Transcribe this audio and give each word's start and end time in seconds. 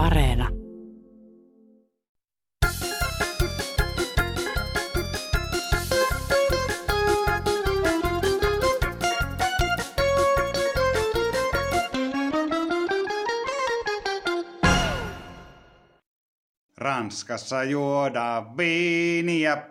Areena. 0.00 0.48
Ranskassa 16.76 17.64
juodaan 17.64 18.56
viiniä, 18.56 19.62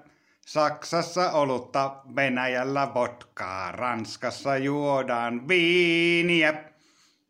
Saksassa 0.46 1.32
olutta, 1.32 2.02
Venäjällä 2.16 2.93
vodkaa. 2.93 3.71
Ranskassa 3.71 4.57
juodaan 4.57 5.48
viiniä. 5.48 6.54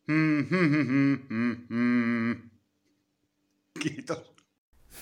Hmm, 0.08 0.46
hmm, 0.50 0.70
hmm, 0.70 0.88
hmm, 0.88 1.18
hmm, 1.30 1.56
hmm. 1.70 2.50
Kiitos. 3.80 4.34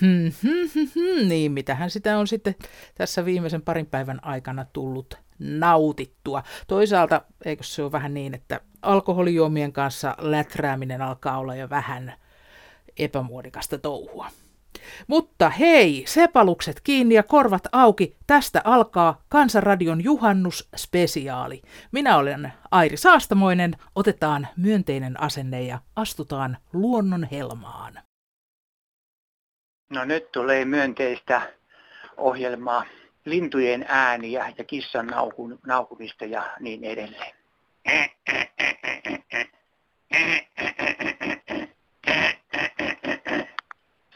Hmm, 0.02 0.32
hmm, 0.44 0.88
hmm, 0.96 1.28
niin, 1.28 1.52
mitähän 1.52 1.90
sitä 1.90 2.18
on 2.18 2.28
sitten 2.28 2.56
tässä 2.96 3.26
viimeisen 3.26 3.62
parin 3.62 3.86
päivän 3.86 4.26
aikana 4.26 4.66
tullut 4.74 5.18
nautittua. 5.40 6.44
Toisaalta, 6.68 7.22
eikö 7.46 7.64
se 7.64 7.84
ole 7.84 7.92
vähän 7.92 8.14
niin, 8.14 8.34
että 8.34 8.62
alkoholijuomien 8.82 9.74
kanssa 9.74 10.16
läträäminen 10.20 11.02
alkaa 11.02 11.38
olla 11.38 11.56
jo 11.56 11.70
vähän 11.70 12.14
epämuodikasta 12.98 13.78
touhua. 13.78 14.30
Mutta 15.08 15.50
hei, 15.50 16.04
sepalukset 16.08 16.82
kiinni 16.82 17.16
ja 17.16 17.24
korvat 17.24 17.68
auki. 17.72 18.18
Tästä 18.28 18.62
alkaa 18.64 19.22
Kansanradion 19.30 20.04
juhannusspesiaali. 20.04 21.62
Minä 21.92 22.18
olen 22.18 22.54
Airi 22.72 22.98
Saastamoinen, 22.98 23.76
otetaan 23.96 24.48
myönteinen 24.58 25.22
asenne 25.22 25.64
ja 25.64 25.80
astutaan 25.96 26.58
luonnon 26.74 27.28
helmaan. 27.32 28.07
No 29.90 30.06
nyt 30.06 30.32
tulee 30.32 30.66
myönteistä 30.66 31.42
ohjelmaa, 32.18 32.86
lintujen 33.26 33.86
ääniä 33.88 34.54
ja 34.58 34.64
kissan 34.64 35.08
naukun, 35.08 35.60
naukumista 35.66 36.26
ja 36.26 36.54
niin 36.60 36.84
edelleen. 36.84 37.36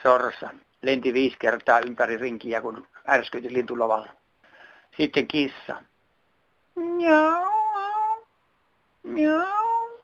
Sorsa 0.04 0.50
lenti 0.82 1.14
viisi 1.14 1.38
kertaa 1.40 1.80
ympäri 1.80 2.18
rinkiä, 2.18 2.62
kun 2.62 2.88
ärskyti 3.10 3.54
lintulovalla. 3.54 4.10
Sitten 4.98 5.28
kissa. 5.28 5.84
Miau, 6.76 7.46
miau. 9.04 10.02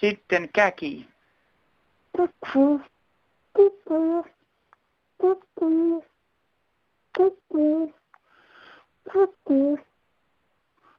Sitten 0.00 0.48
käki. 0.54 1.08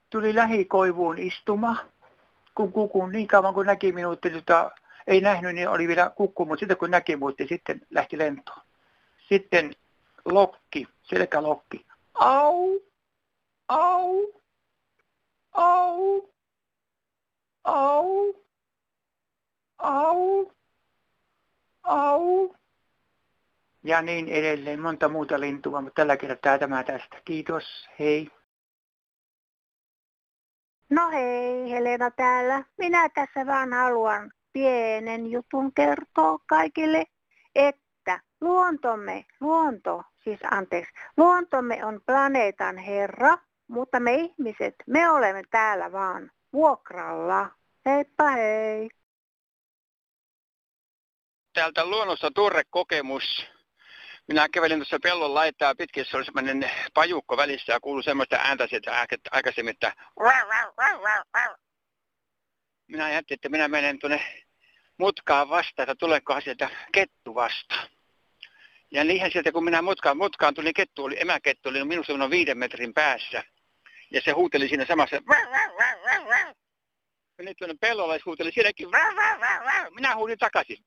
Tuli 0.10 0.36
lähikoivuun 0.36 1.18
istuma, 1.18 1.76
kun 2.56 2.72
kukun 2.72 3.12
niin 3.12 3.28
kauan 3.28 3.54
kun 3.54 3.66
näki 3.66 3.92
minut, 3.92 4.26
että 4.26 4.72
ei 5.08 5.22
nähnyt, 5.22 5.56
niin 5.56 5.70
oli 5.70 5.88
vielä 5.88 6.12
kukku, 6.16 6.46
mutta 6.46 6.60
sitten 6.60 6.78
kun 6.78 6.92
näki 6.92 7.16
muutti, 7.16 7.48
sitten 7.48 7.82
lähti 7.90 8.18
lentoon. 8.18 8.62
Sitten 9.30 9.74
lokki, 10.26 10.88
selkälokki. 11.04 11.86
Au, 12.14 12.80
au, 13.68 14.34
au, 15.54 16.30
au, 17.64 18.34
au. 19.78 20.52
Ja 23.92 24.02
niin 24.02 24.30
edelleen, 24.30 24.80
monta 24.80 25.10
muuta 25.10 25.40
lintua, 25.40 25.82
mutta 25.82 26.02
tällä 26.02 26.18
kertaa 26.18 26.58
tämä 26.58 26.84
tästä. 26.84 27.22
Kiitos, 27.26 27.90
hei. 28.00 28.32
No 30.90 31.12
hei, 31.12 31.72
Helena 31.72 32.12
täällä. 32.12 32.64
Minä 32.78 33.10
tässä 33.10 33.46
vaan 33.46 33.74
haluan 33.74 34.32
pienen 34.54 35.32
jutun 35.32 35.74
kertoo 35.74 36.40
kaikille, 36.50 37.06
että 37.56 38.20
luontomme, 38.42 39.26
luonto, 39.40 40.04
siis 40.24 40.40
anteeksi, 40.52 40.94
luontomme 41.18 41.86
on 41.86 42.02
planeetan 42.06 42.78
herra, 42.78 43.38
mutta 43.68 44.00
me 44.00 44.16
ihmiset, 44.16 44.76
me 44.88 45.10
olemme 45.10 45.44
täällä 45.50 45.92
vaan 45.92 46.32
vuokralla. 46.54 47.50
Heippa 47.86 48.30
hei! 48.30 48.90
Täältä 51.54 51.86
luonnossa 51.86 52.32
turre 52.36 52.64
kokemus. 52.70 53.52
Minä 54.32 54.50
kävelin 54.50 54.80
tuossa 54.80 55.00
pellon 55.04 55.34
laittaa 55.34 55.76
pitkin, 55.76 56.06
se 56.06 56.18
oli 56.18 56.26
semmoinen 56.26 56.72
pajukko 56.94 57.38
välissä 57.38 57.74
ja 57.74 57.80
kuului 57.80 58.04
semmoista 58.04 58.36
ääntä 58.36 58.68
sieltä 58.68 59.08
aikaisemmin, 59.32 59.72
että 59.72 59.94
minä 62.88 63.06
ajattelin, 63.06 63.38
että 63.38 63.50
minä 63.50 63.68
menen 63.68 64.00
tuonne 64.00 64.44
mutkaan 64.98 65.50
vastaan, 65.50 65.90
että 65.90 66.00
tuleekohan 66.00 66.42
sieltä 66.42 66.70
kettu 66.92 67.36
vastaan. 67.36 67.88
Ja 68.92 69.04
niinhän 69.04 69.32
sieltä, 69.32 69.52
kun 69.52 69.64
minä 69.64 69.82
mutkaan, 69.82 70.18
mutkaan 70.18 70.54
tuli 70.54 70.74
kettu, 70.74 71.04
oli, 71.04 71.22
emäkettu 71.22 71.70
oli 71.70 71.84
minusta 71.84 72.18
noin 72.18 72.32
viiden 72.32 72.58
metrin 72.58 72.94
päässä. 72.94 73.44
Ja 74.12 74.22
se 74.22 74.32
huuteli 74.32 74.68
siinä 74.68 74.86
samassa. 74.86 75.16
Ja 77.38 77.44
nyt 77.44 77.58
tuonne 77.58 77.76
pellolla 77.82 78.16
huuteli 78.26 78.52
siinäkin. 78.52 78.90
Minä 79.96 80.16
huudin 80.16 80.38
takaisin. 80.38 80.78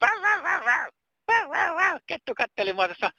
Kettu 2.06 2.34
katteli 2.34 2.72
mua 2.72 2.86
tuossa 2.88 3.10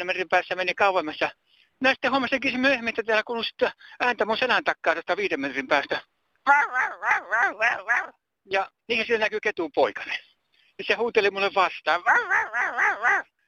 20-30 0.00 0.04
metrin 0.04 0.28
päässä 0.28 0.54
meni 0.54 0.74
kauemmassa. 0.74 1.30
Minä 1.80 1.92
sitten 1.92 2.10
huomasinkin 2.10 2.60
myöhemmin, 2.60 2.88
että 2.88 3.02
täällä 3.02 3.22
kuului 3.26 3.44
sitten 3.44 3.70
ääntä 4.00 4.24
mun 4.24 4.38
selän 4.38 4.64
takkaa 4.64 4.94
tästä 4.94 5.16
viiden 5.16 5.40
metrin 5.40 5.66
päästä. 5.66 6.00
Ja 8.50 8.70
niin 8.88 9.06
siellä 9.06 9.24
näkyy 9.24 9.40
ketun 9.40 9.72
poikainen. 9.74 10.18
Ja 10.78 10.84
se 10.84 10.94
huuteli 10.94 11.30
mulle 11.30 11.50
vastaan. 11.54 12.02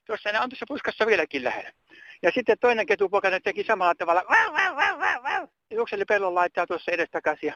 Tuossa 0.06 0.32
ne 0.32 0.40
on 0.40 0.50
tuossa 0.50 0.64
puskassa 0.68 1.06
vieläkin 1.06 1.44
lähellä. 1.44 1.72
Ja 2.22 2.30
sitten 2.34 2.58
toinen 2.60 2.86
ketupoikainen 2.86 3.42
teki 3.42 3.64
samalla 3.64 3.94
tavalla. 3.94 4.22
Juokseli 5.70 6.04
pellon 6.04 6.34
laittaa 6.34 6.66
tuossa 6.66 6.92
edestakaisin. 6.92 7.54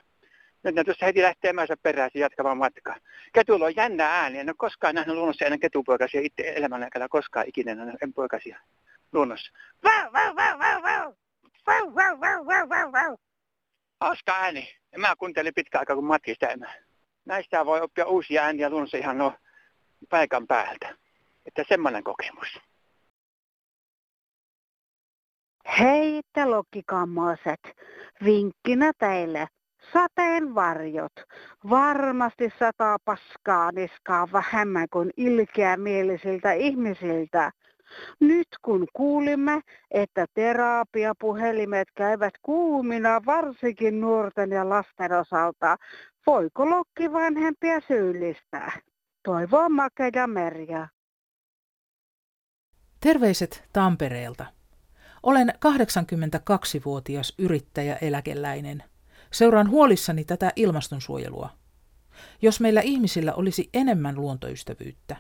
Nyt 0.65 0.75
ne 0.75 0.85
tuossa 0.85 1.07
heti 1.07 1.23
lähtee 1.23 1.51
emänsä 1.51 1.77
peräisin 1.83 2.21
jatkamaan 2.21 2.59
matkaa. 2.59 2.97
Ketulla 3.33 3.65
on 3.65 3.77
jännä 3.77 4.07
ääni. 4.07 4.39
En 4.39 4.49
ole 4.49 4.55
koskaan 4.59 4.95
nähnyt 4.95 5.17
luonnossa 5.17 5.45
ennen 5.45 5.61
ketupoikasia 5.61 6.21
itse 6.21 6.53
elämän 6.57 6.83
aikana 6.83 7.09
koskaan 7.09 7.49
ikinä 7.49 7.73
en 8.03 8.13
poikasia 8.13 8.61
luonnossa. 9.13 9.53
Hauska 14.01 14.33
ääni. 14.33 14.69
Ja 14.93 14.99
mä 14.99 15.17
kuuntelin 15.19 15.55
pitkä 15.55 15.79
aikaa, 15.79 15.97
kun 15.97 16.05
matki 16.05 16.35
sitä 16.35 16.47
emää 16.47 16.75
näistä 17.25 17.67
voi 17.67 17.81
oppia 17.81 18.07
uusia 18.07 18.43
ääniä 18.43 18.71
luonnossa 18.71 18.97
ihan 18.97 19.19
no 19.19 19.35
paikan 20.11 20.47
päältä. 20.47 20.97
Että 21.47 21.65
semmoinen 21.69 22.05
kokemus. 22.05 22.61
Hei 25.79 26.21
te 26.33 26.45
lokkikammaiset, 26.45 27.61
vinkkinä 28.25 28.93
teille. 28.99 29.49
Sateen 29.93 30.55
varjot. 30.55 31.13
Varmasti 31.71 32.53
sataa 32.59 32.97
paskaa 33.05 33.73
niskaa 33.73 34.29
vähemmän 34.33 34.87
kuin 34.93 35.11
ilkeämielisiltä 35.17 36.53
ihmisiltä. 36.53 37.51
Nyt 38.21 38.49
kun 38.63 38.87
kuulimme, 38.93 39.61
että 39.91 40.27
terapiapuhelimet 40.35 41.89
käyvät 41.95 42.35
kuumina 42.43 43.21
varsinkin 43.27 44.01
nuorten 44.01 44.51
ja 44.51 44.69
lasten 44.69 45.13
osalta, 45.13 45.77
voiko 46.27 46.71
lokkivanhempia 46.71 47.81
syyllistää? 47.89 48.73
Toivoa 49.23 49.69
makeja 49.69 50.27
Merja. 50.27 50.89
Terveiset 53.01 53.69
Tampereelta. 53.73 54.45
Olen 55.23 55.49
82-vuotias 55.49 57.35
yrittäjä-eläkeläinen. 57.39 58.92
Seuraan 59.33 59.71
huolissani 59.71 60.25
tätä 60.25 60.53
ilmastonsuojelua. 60.57 61.51
Jos 62.43 62.61
meillä 62.61 62.81
ihmisillä 62.81 63.33
olisi 63.33 63.71
enemmän 63.75 64.15
luontoystävyyttä. 64.15 65.17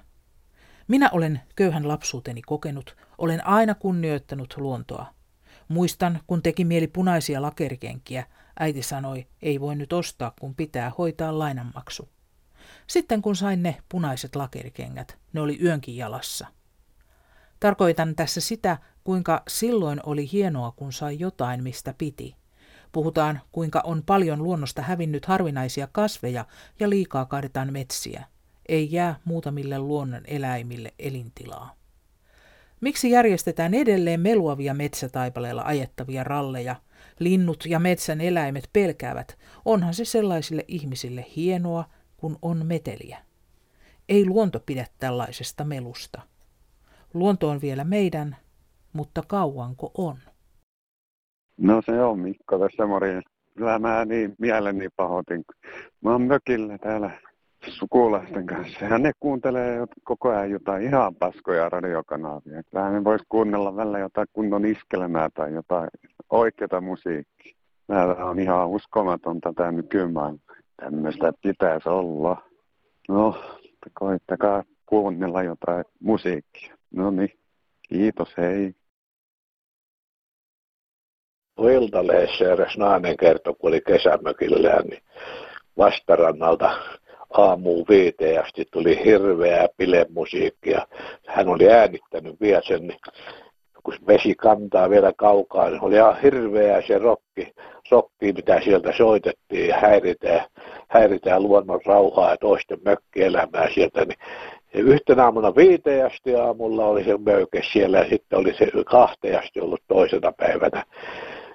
Minä 0.88 1.11
olen 1.12 1.41
köyhän 1.56 1.88
lapsuuteni 1.88 2.43
kokenut, 2.43 2.97
olen 3.19 3.47
aina 3.47 3.75
kunnioittanut 3.75 4.55
luontoa. 4.56 5.06
Muistan, 5.69 6.20
kun 6.26 6.43
teki 6.43 6.64
mieli 6.64 6.87
punaisia 6.87 7.43
lakerikenkiä, 7.43 8.26
Äiti 8.61 8.82
sanoi, 8.82 9.26
ei 9.43 9.61
voi 9.61 9.76
nyt 9.76 9.93
ostaa, 9.93 10.32
kun 10.41 10.55
pitää 10.55 10.93
hoitaa 10.99 11.38
lainanmaksu. 11.38 12.09
Sitten 12.87 13.23
kun 13.23 13.37
sain 13.37 13.62
ne 13.62 13.76
punaiset 13.88 14.37
lakerikengät, 14.37 15.19
ne 15.32 15.41
oli 15.41 15.59
yönkin 15.62 15.97
jalassa. 15.97 16.47
Tarkoitan 17.61 18.14
tässä 18.14 18.41
sitä, 18.41 18.79
kuinka 19.05 19.43
silloin 19.49 20.00
oli 20.06 20.32
hienoa, 20.32 20.73
kun 20.76 20.93
sai 20.93 21.19
jotain, 21.19 21.62
mistä 21.62 21.94
piti. 21.99 22.37
Puhutaan, 22.92 23.40
kuinka 23.52 23.80
on 23.84 24.02
paljon 24.06 24.42
luonnosta 24.42 24.82
hävinnyt 24.82 25.26
harvinaisia 25.26 25.88
kasveja 25.92 26.44
ja 26.80 26.90
liikaa 26.90 27.26
kaadetaan 27.26 27.72
metsiä. 27.72 28.24
ei 28.68 28.92
jää 28.92 29.20
muutamille 29.24 29.78
luonnon 29.78 30.22
eläimille 30.24 30.94
elintilaa. 30.98 31.74
Miksi 32.80 33.10
järjestetään 33.10 33.74
edelleen 33.74 34.20
meluavia 34.20 34.74
metsätaipaleilla 34.74 35.62
ajettavia 35.62 36.24
ralleja? 36.24 36.76
Linnut 37.18 37.64
ja 37.66 37.78
metsän 37.78 38.20
eläimet 38.20 38.70
pelkäävät, 38.72 39.38
onhan 39.64 39.94
se 39.94 40.04
sellaisille 40.04 40.64
ihmisille 40.68 41.26
hienoa, 41.36 41.84
kun 42.16 42.38
on 42.42 42.66
meteliä. 42.66 43.18
Ei 44.08 44.26
luonto 44.26 44.60
pidä 44.60 44.86
tällaisesta 44.98 45.64
melusta. 45.64 46.20
Luonto 47.14 47.48
on 47.48 47.60
vielä 47.60 47.84
meidän, 47.84 48.36
mutta 48.92 49.22
kauanko 49.26 49.90
on? 49.94 50.18
No 51.62 51.82
se 51.87 52.03
on 52.03 52.19
Mikko 52.19 52.59
tässä 52.59 52.87
morjens. 52.87 53.25
Kyllä 53.56 53.79
mä 53.79 54.05
niin 54.05 54.35
mieleni 54.38 54.88
pahoitin. 54.97 55.44
Mä 56.00 56.11
oon 56.12 56.23
mökillä 56.23 56.79
täällä 56.79 57.11
sukulaisten 57.69 58.47
kanssa. 58.47 58.85
Ja 58.85 58.99
ne 58.99 59.12
kuuntelee 59.20 59.87
koko 60.05 60.29
ajan 60.29 60.50
jotain 60.50 60.82
ihan 60.82 61.14
paskoja 61.14 61.69
radiokanavia. 61.69 62.62
Kyllähän 62.70 62.93
ne 62.93 63.05
vois 63.05 63.23
kuunnella 63.29 63.76
välillä 63.76 63.99
jotain 63.99 64.29
kunnon 64.32 64.64
iskelmää 64.64 65.29
tai 65.35 65.55
jotain 65.55 65.88
oikeata 66.31 66.81
musiikkia. 66.81 67.56
Täällä 67.87 68.14
on 68.25 68.38
ihan 68.38 68.69
uskomatonta 68.69 69.53
tämä 69.53 69.73
nykymaailma. 69.73 70.41
Tämmöistä 70.76 71.32
pitäisi 71.43 71.88
olla. 71.88 72.43
No, 73.09 73.43
koittakaa 73.94 74.64
kuunnella 74.87 75.43
jotain 75.43 75.85
musiikkia. 76.00 76.76
No 76.91 77.11
niin, 77.11 77.31
kiitos, 77.88 78.37
hei. 78.37 78.75
Iltaleessa 81.58 82.44
eräs 82.44 82.76
nainen 82.76 83.16
kertoi, 83.16 83.54
kun 83.54 83.69
oli 83.69 83.81
kesämökillään, 83.81 84.84
niin 84.87 85.02
vastarannalta 85.78 86.70
aamuun 87.32 87.87
viiteen 87.88 88.44
asti 88.44 88.64
tuli 88.72 89.04
hirveää 89.04 89.66
bilemusiikkia. 89.78 90.87
Hän 91.26 91.49
oli 91.49 91.70
äänittänyt 91.70 92.40
vielä 92.40 92.62
sen, 92.64 92.87
niin 92.87 92.99
kun 93.82 93.94
vesi 94.06 94.34
kantaa 94.34 94.90
vielä 94.90 95.12
kaukaa, 95.16 95.70
niin 95.70 95.84
oli 95.84 95.94
ihan 95.94 96.20
hirveää 96.20 96.82
se 96.87 96.99
rokki, 96.99 97.52
rokki, 97.90 98.32
mitä 98.32 98.60
sieltä 98.60 98.93
soitettiin 98.96 99.69
ja 99.69 99.76
häiritään, 99.81 100.46
häiritään 100.88 101.43
luonnon 101.43 101.81
rauhaa 101.87 102.31
ja 102.31 102.37
toisten 102.37 102.78
mökkielämää 102.84 103.69
sieltä, 103.75 104.04
niin 104.04 104.19
yhtenä 104.75 105.25
aamuna 105.25 105.54
viiteen 105.54 106.06
asti 106.06 106.34
aamulla 106.34 106.87
oli 106.87 107.04
se 107.04 107.19
möyke 107.19 107.62
siellä 107.72 107.99
ja 107.99 108.08
sitten 108.08 108.38
oli 108.38 108.54
se 108.54 108.70
kahteen 108.87 109.38
asti 109.38 109.60
ollut 109.60 109.82
toisena 109.88 110.32
päivänä. 110.32 110.84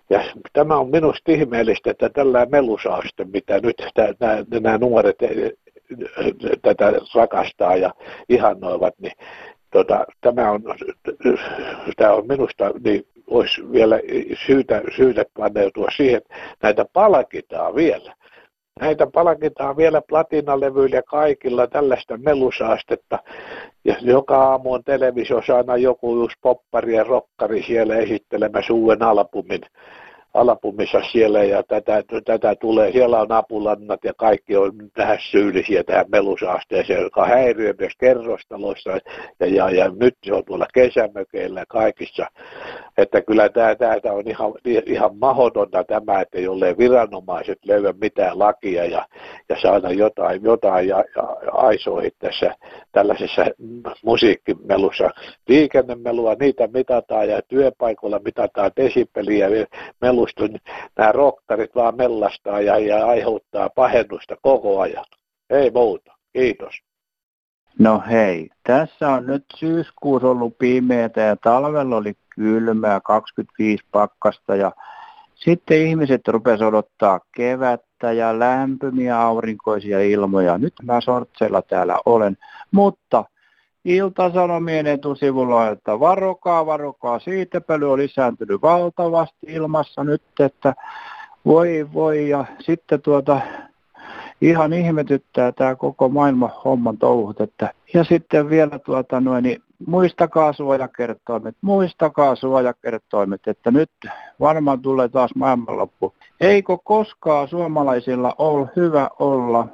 Ja 0.10 0.24
tämä 0.54 0.78
on 0.78 0.90
minusta 0.90 1.32
ihmeellistä, 1.32 1.92
että 1.92 2.10
tällä 2.10 2.46
melusaaste, 2.46 3.26
mitä 3.34 3.60
nyt 3.60 3.76
nämä 4.50 4.78
nuoret 4.78 5.16
tätä 6.62 6.94
rakastaa 7.16 7.76
ja 7.76 7.94
ihannoivat, 8.30 8.94
niin 9.00 9.14
tota, 9.72 10.06
tämä, 10.22 10.52
on, 10.52 10.64
tämä 11.98 12.14
on 12.14 12.28
minusta, 12.28 12.72
niin 12.84 13.08
olisi 13.28 13.72
vielä 13.72 14.00
syytä, 14.46 14.82
syytä 14.96 15.26
paneutua 15.38 15.88
siihen, 15.98 16.18
että 16.18 16.36
näitä 16.64 16.86
palkitaan 16.94 17.76
vielä. 17.76 18.16
Näitä 18.82 19.08
palkitaan 19.08 19.78
vielä 19.78 20.02
platinalevyillä 20.02 21.02
kaikilla 21.02 21.68
tällaista 21.68 22.18
melusaastetta. 22.18 23.20
Ja 23.86 23.96
joka 24.02 24.44
aamu 24.44 24.74
on 24.74 24.84
televisiossa 24.84 25.56
aina 25.58 25.78
joku 25.78 26.16
just 26.16 26.36
poppari 26.42 26.96
ja 26.96 27.04
rokkari 27.04 27.64
siellä 27.64 27.96
esittelemässä 27.96 28.74
uuden 28.74 29.04
albumin 29.04 29.62
alapumissa 30.38 31.02
siellä 31.12 31.44
ja 31.44 31.64
tätä, 31.64 32.04
tätä 32.26 32.56
tulee. 32.56 32.92
Siellä 32.92 33.20
on 33.20 33.32
apulannat 33.32 34.04
ja 34.04 34.14
kaikki 34.14 34.58
on 34.58 34.72
tähän 34.94 35.18
syyllisiä 35.32 35.84
tähän 35.84 36.06
melusaasteeseen, 36.12 37.02
joka 37.02 37.26
häiriö 37.26 37.74
myös 37.80 37.94
kerrostaloissa 38.00 38.92
ja, 39.40 39.48
ja, 39.48 39.70
ja 39.70 39.92
nyt 40.00 40.16
se 40.24 40.34
on 40.34 40.46
tuolla 40.46 40.68
kesämökeillä 40.74 41.66
kaikissa. 41.70 42.28
Että 42.98 43.22
kyllä 43.22 43.50
tämä, 43.50 43.76
tämä 43.76 44.14
on 44.14 44.28
ihan, 44.28 44.54
ihan 44.86 45.18
mahdotonta 45.18 45.84
tämä, 45.84 46.22
että 46.22 46.40
jollei 46.40 46.78
viranomaiset 46.78 47.66
löyä 47.66 47.94
mitään 48.02 48.40
lakia 48.40 48.86
ja, 48.86 49.08
ja 49.50 49.56
saada 49.62 49.92
jotain, 49.92 50.44
jotain 50.44 50.88
ja, 50.88 51.04
ja 51.16 51.24
aisoihin 51.52 52.12
tässä 52.20 52.56
tällaisessa 52.92 53.46
musiikkimelussa. 54.04 55.10
Liikennemelua, 55.48 56.36
niitä 56.40 56.68
mitataan 56.74 57.30
ja 57.30 57.42
työpaikoilla 57.42 58.20
mitataan 58.26 58.72
desibeliä, 58.78 59.48
melu 60.02 60.27
muistun, 60.28 60.50
niin 60.50 60.62
nämä 60.98 61.12
rokkarit 61.12 61.76
vaan 61.76 61.98
mellastaa 61.98 62.62
ja, 62.62 62.80
ja 62.80 63.06
aiheuttaa 63.06 63.70
pahennusta 63.70 64.36
koko 64.42 64.80
ajan. 64.80 65.06
Ei 65.50 65.72
muuta. 65.72 66.14
Kiitos. 66.34 66.76
No 67.80 68.04
hei, 68.10 68.50
tässä 68.64 69.10
on 69.10 69.26
nyt 69.26 69.46
syyskuussa 69.56 70.28
ollut 70.28 70.58
pimeätä 70.58 71.22
ja 71.22 71.36
talvella 71.36 71.96
oli 71.96 72.14
kylmää, 72.36 73.00
25 73.02 73.84
pakkasta 73.92 74.56
ja 74.56 74.72
sitten 75.36 75.82
ihmiset 75.88 76.28
rupesivat 76.28 76.68
odottaa 76.68 77.20
kevättä 77.36 78.12
ja 78.12 78.40
lämpimiä 78.40 79.22
aurinkoisia 79.22 80.02
ilmoja. 80.02 80.58
Nyt 80.58 80.74
mä 80.84 81.02
sortseilla 81.02 81.62
täällä 81.62 82.00
olen, 82.06 82.38
mutta 82.72 83.26
Iltasanomien 83.88 84.88
etusivulla, 84.88 85.68
että 85.68 86.00
varokaa, 86.00 86.66
varokaa, 86.66 87.20
siitepöly 87.20 87.92
on 87.92 88.00
lisääntynyt 88.00 88.62
valtavasti 88.62 89.48
ilmassa 89.48 90.04
nyt, 90.04 90.22
että 90.40 90.74
voi 91.46 91.88
voi 91.94 92.30
ja 92.30 92.46
sitten 92.60 93.02
tuota 93.02 93.42
ihan 94.42 94.74
ihmetyttää 94.74 95.52
tämä 95.52 95.76
koko 95.76 96.10
maailman 96.10 96.52
homman 96.66 96.98
touhut, 96.98 97.42
että 97.42 97.74
ja 97.94 98.04
sitten 98.04 98.50
vielä 98.50 98.80
tuota 98.80 99.22
noin, 99.22 99.44
niin 99.44 99.62
muistakaa 99.88 100.54
suojakertoimet, 100.54 101.56
muistakaa 101.62 102.36
suojakertoimet, 102.36 103.48
että 103.48 103.72
nyt 103.72 103.92
varmaan 104.40 104.82
tulee 104.82 105.10
taas 105.10 105.32
maailmanloppu. 105.36 106.14
Eikö 106.42 106.78
koskaan 106.84 107.48
suomalaisilla 107.48 108.36
ole 108.38 108.70
hyvä 108.76 109.10
olla 109.20 109.68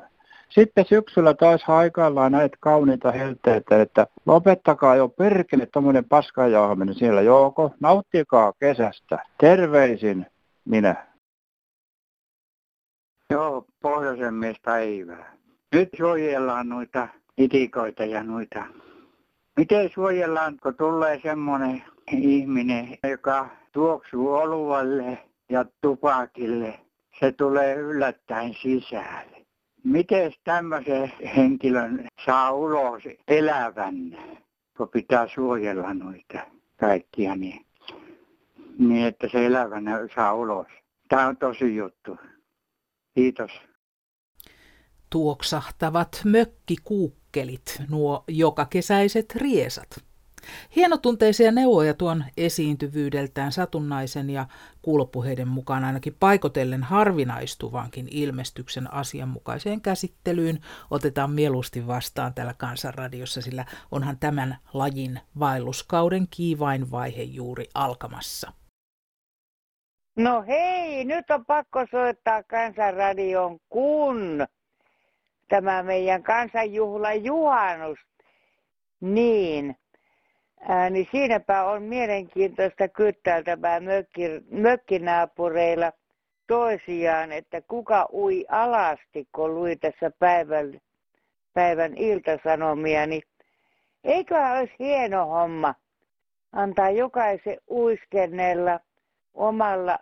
sitten 0.54 0.86
syksyllä 0.86 1.34
taas 1.34 1.64
haikaillaan 1.64 2.32
näitä 2.32 2.58
kauniita 2.60 3.12
helteitä, 3.12 3.82
että 3.82 4.08
lopettakaa 4.26 4.96
jo 4.96 5.10
perkele 5.10 5.66
tuommoinen 5.66 6.06
paskajauhaminen 6.06 6.96
siellä 6.96 7.22
joko, 7.22 7.72
nauttikaa 7.80 8.54
kesästä. 8.60 9.20
Terveisin 9.38 10.26
minä. 10.66 11.08
Joo, 13.30 13.66
pohjoisen 13.82 14.34
mies 14.34 14.58
päivää. 14.66 15.34
Nyt 15.76 15.90
suojellaan 15.98 16.70
noita 16.70 17.08
itikoita 17.38 18.06
ja 18.06 18.24
noita. 18.24 18.66
Miten 19.58 19.90
suojellaan, 19.94 20.58
kun 20.64 20.76
tulee 20.76 21.20
semmoinen 21.24 21.84
ihminen, 22.12 22.98
joka 23.10 23.50
tuoksuu 23.72 24.34
oluvalle 24.34 25.18
ja 25.50 25.66
tupakille, 25.82 26.80
se 27.20 27.32
tulee 27.32 27.76
yllättäen 27.76 28.54
sisälle. 28.62 29.43
Miten 29.84 30.34
tämmöisen 30.44 31.12
henkilön 31.36 32.08
saa 32.26 32.52
ulos 32.52 33.04
elävän, 33.28 34.18
kun 34.78 34.90
pitää 34.90 35.28
suojella 35.28 35.94
noita 35.94 36.40
kaikkia, 36.80 37.36
niin, 37.36 37.66
niin 38.80 39.08
että 39.08 39.28
se 39.32 39.46
elävänä 39.46 40.00
saa 40.16 40.34
ulos. 40.34 40.68
Tämä 41.10 41.28
on 41.28 41.38
tosi 41.38 41.76
juttu. 41.76 42.18
Kiitos. 43.16 43.52
Tuoksahtavat 45.10 46.22
mökkikuukkelit, 46.26 47.82
nuo 47.90 48.24
jokakesäiset 48.28 49.36
riesat. 49.36 50.13
Hienotunteisia 50.76 51.52
neuvoja 51.52 51.94
tuon 51.94 52.26
esiintyvyydeltään 52.38 53.52
satunnaisen 53.52 54.30
ja 54.30 54.46
kuulopuheiden 54.82 55.48
mukaan 55.48 55.84
ainakin 55.84 56.16
paikotellen 56.20 56.84
harvinaistuvankin 56.84 58.08
ilmestyksen 58.12 58.94
asianmukaiseen 58.94 59.82
käsittelyyn 59.82 60.60
otetaan 60.92 61.32
mieluusti 61.32 61.88
vastaan 61.88 62.34
täällä 62.34 62.54
Kansanradiossa, 62.58 63.42
sillä 63.42 63.66
onhan 63.92 64.18
tämän 64.20 64.58
lajin 64.74 65.20
vaelluskauden 65.40 66.28
kiivain 66.30 66.92
vaihe 66.92 67.24
juuri 67.24 67.66
alkamassa. 67.74 68.54
No 70.16 70.44
hei, 70.48 71.06
nyt 71.06 71.30
on 71.30 71.46
pakko 71.46 71.86
soittaa 71.92 72.44
Kansanradion, 72.44 73.60
kun 73.70 74.48
tämä 75.50 75.84
meidän 75.84 76.24
kansanjuhla 76.24 77.14
juhannus, 77.14 78.00
niin 79.02 79.76
Ää, 80.68 80.90
niin 80.90 81.08
siinäpä 81.12 81.64
on 81.64 81.84
mielenkiintoista 81.84 82.88
kyttäiltävää 82.88 83.80
mökki, 83.80 84.24
mökkinaapureilla 84.52 85.92
toisiaan, 86.48 87.32
että 87.32 87.62
kuka 87.62 88.10
ui 88.14 88.46
alasti, 88.50 89.28
kun 89.32 89.56
lui 89.56 89.76
tässä 89.76 90.12
päivän, 90.20 90.82
päivän 91.54 91.98
iltasanomia, 91.98 93.06
niin 93.06 93.22
eiköhän 94.04 94.58
olisi 94.58 94.74
hieno 94.80 95.26
homma 95.26 95.76
antaa 96.52 96.90
jokaisen 96.90 97.58
uiskennella 97.70 98.80
omalla 99.34 100.00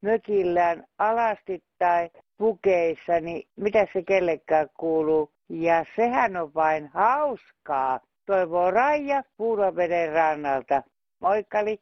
mökillään 0.00 0.84
alasti 0.98 1.62
tai 1.78 2.10
pukeissa, 2.36 3.20
niin 3.20 3.48
mitä 3.56 3.86
se 3.92 4.02
kellekään 4.02 4.68
kuuluu. 4.78 5.30
Ja 5.48 5.84
sehän 5.96 6.36
on 6.36 6.54
vain 6.54 6.88
hauskaa. 6.88 8.00
Toivoo 8.28 8.70
Raija 8.70 9.22
Puuroveden 9.36 10.12
rannalta. 10.12 10.82
Moikkali. 11.20 11.80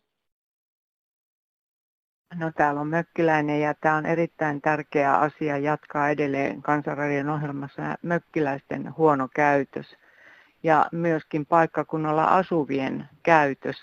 No 2.35 2.53
täällä 2.57 2.81
on 2.81 2.89
Mökkiläinen 2.89 3.61
ja 3.61 3.75
tämä 3.75 3.97
on 3.97 4.07
erittäin 4.07 4.61
tärkeä 4.61 5.15
asia 5.15 5.59
jatkaa 5.59 6.09
edelleen 6.09 6.63
kansanradion 6.63 7.29
ohjelmassa 7.29 7.83
mökkiläisten 8.03 8.97
huono 8.97 9.29
käytös 9.35 9.97
ja 10.63 10.87
myöskin 10.93 11.47
paikkakunnalla 11.47 12.25
asuvien 12.25 13.09
käytös. 13.23 13.77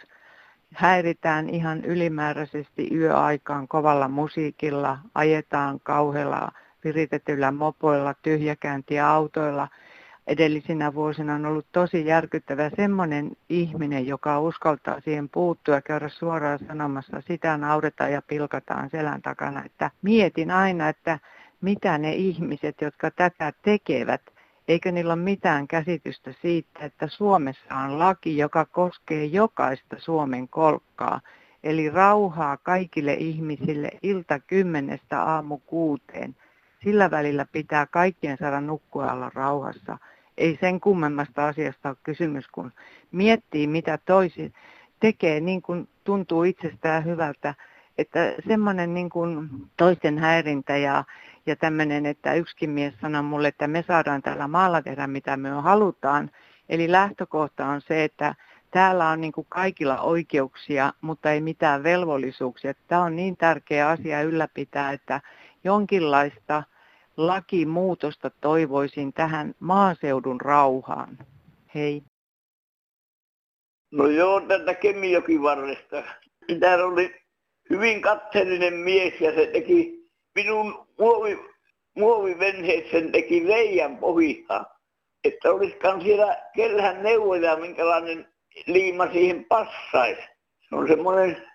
Häiritään 0.74 1.50
ihan 1.50 1.86
ylimääräisesti 1.86 2.88
yöaikaan 2.96 3.68
kovalla 3.68 4.08
musiikilla, 4.08 4.98
ajetaan 5.16 5.80
kauhealla 5.80 6.52
viritetyillä 6.84 7.52
mopoilla, 7.52 8.14
tyhjäkääntiä 8.22 9.10
autoilla– 9.10 9.68
edellisinä 10.28 10.94
vuosina 10.94 11.36
on 11.36 11.46
ollut 11.46 11.66
tosi 11.72 12.06
järkyttävä 12.06 12.70
semmoinen 12.76 13.32
ihminen, 13.50 14.08
joka 14.08 14.40
uskaltaa 14.40 15.00
siihen 15.00 15.30
puuttua 15.30 15.76
ja 15.76 15.82
käydä 15.82 16.10
suoraan 16.10 16.60
sanomassa, 16.68 17.22
sitä 17.28 17.58
nauretaan 17.58 18.12
ja 18.12 18.22
pilkataan 18.22 18.90
selän 18.90 19.22
takana. 19.22 19.66
Että 19.66 19.92
mietin 20.02 20.52
aina, 20.52 20.90
että 20.90 21.20
mitä 21.62 21.98
ne 21.98 22.14
ihmiset, 22.14 22.82
jotka 22.82 23.12
tätä 23.12 23.54
tekevät, 23.62 24.22
eikö 24.68 24.92
niillä 24.92 25.14
ole 25.14 25.22
mitään 25.22 25.68
käsitystä 25.68 26.34
siitä, 26.42 26.80
että 26.80 27.08
Suomessa 27.08 27.76
on 27.76 28.00
laki, 28.00 28.38
joka 28.38 28.66
koskee 28.66 29.26
jokaista 29.26 29.96
Suomen 30.00 30.48
kolkkaa. 30.48 31.22
Eli 31.64 31.90
rauhaa 31.90 32.58
kaikille 32.58 33.14
ihmisille 33.14 33.90
ilta 34.02 34.40
kymmenestä 34.40 35.24
aamu 35.24 35.58
kuuteen. 35.58 36.36
Sillä 36.84 37.12
välillä 37.12 37.46
pitää 37.52 37.86
kaikkien 37.86 38.38
saada 38.38 38.62
nukkua 38.62 39.12
olla 39.12 39.32
rauhassa 39.34 39.98
ei 40.38 40.58
sen 40.62 40.80
kummemmasta 40.80 41.48
asiasta 41.48 41.90
ole 41.90 41.98
kysymys, 42.04 42.48
kun 42.48 42.72
miettii 43.12 43.68
mitä 43.68 44.00
toisi 44.06 44.54
tekee 45.00 45.40
niin 45.40 45.62
kuin 45.62 45.90
tuntuu 46.04 46.44
itsestään 46.44 47.06
hyvältä, 47.06 47.56
että 47.98 48.34
semmoinen 48.48 48.94
niin 48.94 49.10
kuin 49.10 49.50
toisten 49.78 50.18
häirintä 50.18 50.78
ja, 50.78 51.04
ja 51.46 51.56
tämmöinen, 51.56 52.06
että 52.06 52.34
yksikin 52.34 52.70
mies 52.70 52.94
sanoi 53.02 53.24
mulle, 53.24 53.48
että 53.48 53.68
me 53.68 53.84
saadaan 53.88 54.22
täällä 54.22 54.48
maalla 54.48 54.82
tehdä 54.82 55.08
mitä 55.08 55.38
me 55.38 55.50
halutaan. 55.50 56.32
Eli 56.70 56.92
lähtökohta 56.92 57.66
on 57.66 57.82
se, 57.82 58.04
että 58.04 58.36
täällä 58.72 59.10
on 59.10 59.22
niin 59.22 59.34
kuin 59.34 59.48
kaikilla 59.50 60.02
oikeuksia, 60.02 60.94
mutta 61.02 61.32
ei 61.32 61.42
mitään 61.42 61.84
velvollisuuksia. 61.84 62.74
Tämä 62.88 63.02
on 63.02 63.16
niin 63.16 63.38
tärkeä 63.38 63.90
asia 63.90 64.22
ylläpitää, 64.22 64.92
että 64.92 65.22
jonkinlaista 65.64 66.64
lakimuutosta 67.18 68.30
toivoisin 68.42 69.14
tähän 69.14 69.56
maaseudun 69.60 70.42
rauhaan. 70.42 71.18
Hei. 71.76 72.04
No 73.92 74.08
joo, 74.08 74.42
tätä 74.42 74.74
Kemijokivarresta. 74.74 76.04
Täällä 76.60 76.86
oli 76.86 77.16
hyvin 77.70 78.02
katseellinen 78.02 78.74
mies 78.74 79.22
ja 79.22 79.36
se 79.36 79.48
teki 79.48 80.04
minun 80.36 80.88
muovi, 81.00 81.40
muovivenheet 81.96 82.92
sen 82.92 83.12
teki 83.12 83.48
reijän 83.48 83.98
pohjaan. 83.98 84.66
Että 85.24 85.52
olisikaan 85.52 86.02
siellä 86.02 86.38
kellään 86.56 87.04
neuvoja, 87.04 87.56
minkälainen 87.56 88.28
liima 88.68 89.12
siihen 89.12 89.46
passaisi. 89.46 90.22
Se 90.70 90.76
on 90.76 90.88
semmoinen 90.88 91.50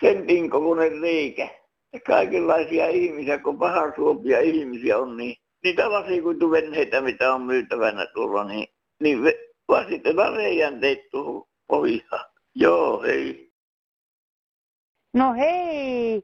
sentin 0.00 0.50
kokoinen 0.50 1.00
reikä 1.00 1.61
kaikenlaisia 2.00 2.88
ihmisiä, 2.88 3.38
kun 3.38 3.58
pahasuopia 3.58 4.40
ihmisiä 4.40 4.98
on, 4.98 5.16
niin 5.16 5.36
niitä 5.64 5.92
lasikuituvenheitä, 5.92 7.00
mitä 7.00 7.34
on 7.34 7.42
myytävänä 7.42 8.06
tuolla, 8.14 8.44
niin, 8.44 8.68
niin 9.00 9.18
vasitetaan 9.68 10.34
reijän 10.34 10.80
tuohon 11.10 11.48
pohjaan. 11.66 12.24
Joo, 12.54 13.02
hei. 13.02 13.52
No 15.14 15.34
hei, 15.34 16.22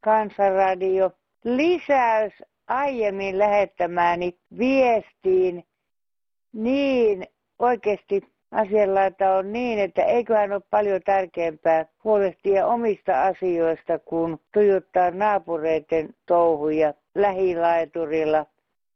Kansanradio. 0.00 1.10
Lisäys 1.44 2.32
aiemmin 2.66 3.38
lähettämääni 3.38 4.38
viestiin. 4.58 5.64
Niin, 6.52 7.26
oikeasti 7.58 8.22
asianlaita 8.50 9.34
on 9.34 9.52
niin, 9.52 9.78
että 9.78 10.04
eiköhän 10.04 10.52
ole 10.52 10.62
paljon 10.70 11.00
tärkeämpää 11.04 11.86
huolehtia 12.04 12.66
omista 12.66 13.22
asioista 13.22 13.98
kuin 13.98 14.40
tujuttaa 14.52 15.10
naapureiden 15.10 16.14
touhuja 16.26 16.94
lähilaiturilla. 17.14 18.46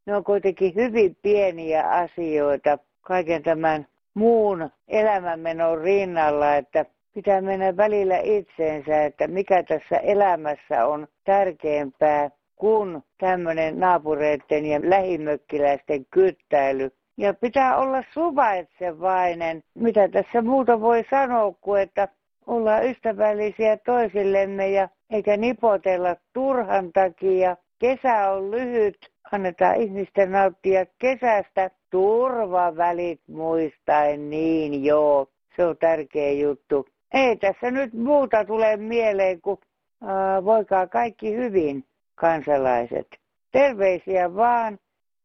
Ne 0.07 0.17
on 0.17 0.25
kuitenkin 0.25 0.75
hyvin 0.75 1.17
pieniä 1.23 1.91
asioita 1.91 2.79
kaiken 3.03 3.43
tämän 3.43 3.87
muun 4.15 4.71
elämänmenon 4.89 5.81
rinnalla, 5.81 6.57
että 6.57 6.85
pitää 7.15 7.41
mennä 7.41 7.77
välillä 7.77 8.19
itseensä, 8.19 9.05
että 9.05 9.29
mikä 9.29 9.63
tässä 9.63 9.97
elämässä 9.97 10.87
on 10.87 11.09
tärkeämpää 11.25 12.31
kuin 12.57 13.03
tämmöinen 13.19 13.81
naapureiden 13.81 14.67
ja 14.67 14.81
lähimökkiläisten 14.83 16.07
kyttäily. 16.11 16.93
Ja 17.17 17.35
pitää 17.35 17.77
olla 17.77 18.05
suvaitsevainen. 18.13 19.63
Mitä 19.75 20.09
tässä 20.09 20.43
muuta 20.43 20.81
voi 20.81 21.05
sanoa 21.11 21.53
kuin, 21.61 21.83
että 21.83 22.09
ollaan 22.47 22.87
ystävällisiä 22.87 23.77
toisillemme 23.77 24.71
ja 24.71 24.89
eikä 25.11 25.37
nipotella 25.37 26.17
turhan 26.33 26.93
takia. 26.93 27.57
Kesä 27.79 28.31
on 28.31 28.51
lyhyt, 28.51 28.97
annetaan 29.33 29.77
ihmisten 29.77 30.33
nauttia 30.33 30.87
kesästä. 30.99 31.71
Turvavälit 31.91 33.21
muistaen, 33.27 34.31
niin 34.31 34.85
joo, 34.85 35.29
se 35.57 35.65
on 35.65 35.77
tärkeä 35.77 36.33
juttu. 36.33 36.87
Ei 37.13 37.37
tässä 37.37 37.71
nyt 37.71 37.93
muuta 37.93 38.45
tule 38.45 38.77
mieleen 38.77 39.41
kuin 39.41 39.59
äh, 40.03 40.45
voikaa 40.45 40.87
kaikki 40.87 41.37
hyvin 41.37 41.85
kansalaiset. 42.15 43.07
Terveisiä 43.53 44.35
vaan 44.35 44.79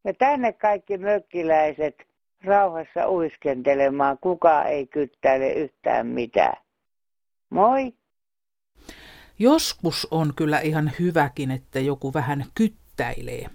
ja 0.04 0.14
tänne 0.14 0.54
kaikki 0.54 0.98
mökkiläiset 0.98 1.96
rauhassa 2.44 3.10
uiskentelemaan. 3.10 4.18
Kuka 4.22 4.64
ei 4.64 4.88
kyttäile 4.88 5.54
yhtään 5.54 6.08
mitään. 6.08 6.58
Moi! 7.50 7.94
Joskus 9.40 10.08
on 10.12 10.34
kyllä 10.36 10.60
ihan 10.60 10.92
hyväkin, 11.00 11.52
että 11.52 11.80
joku 11.80 12.14
vähän 12.14 12.46
kyttäilee. 12.56 13.46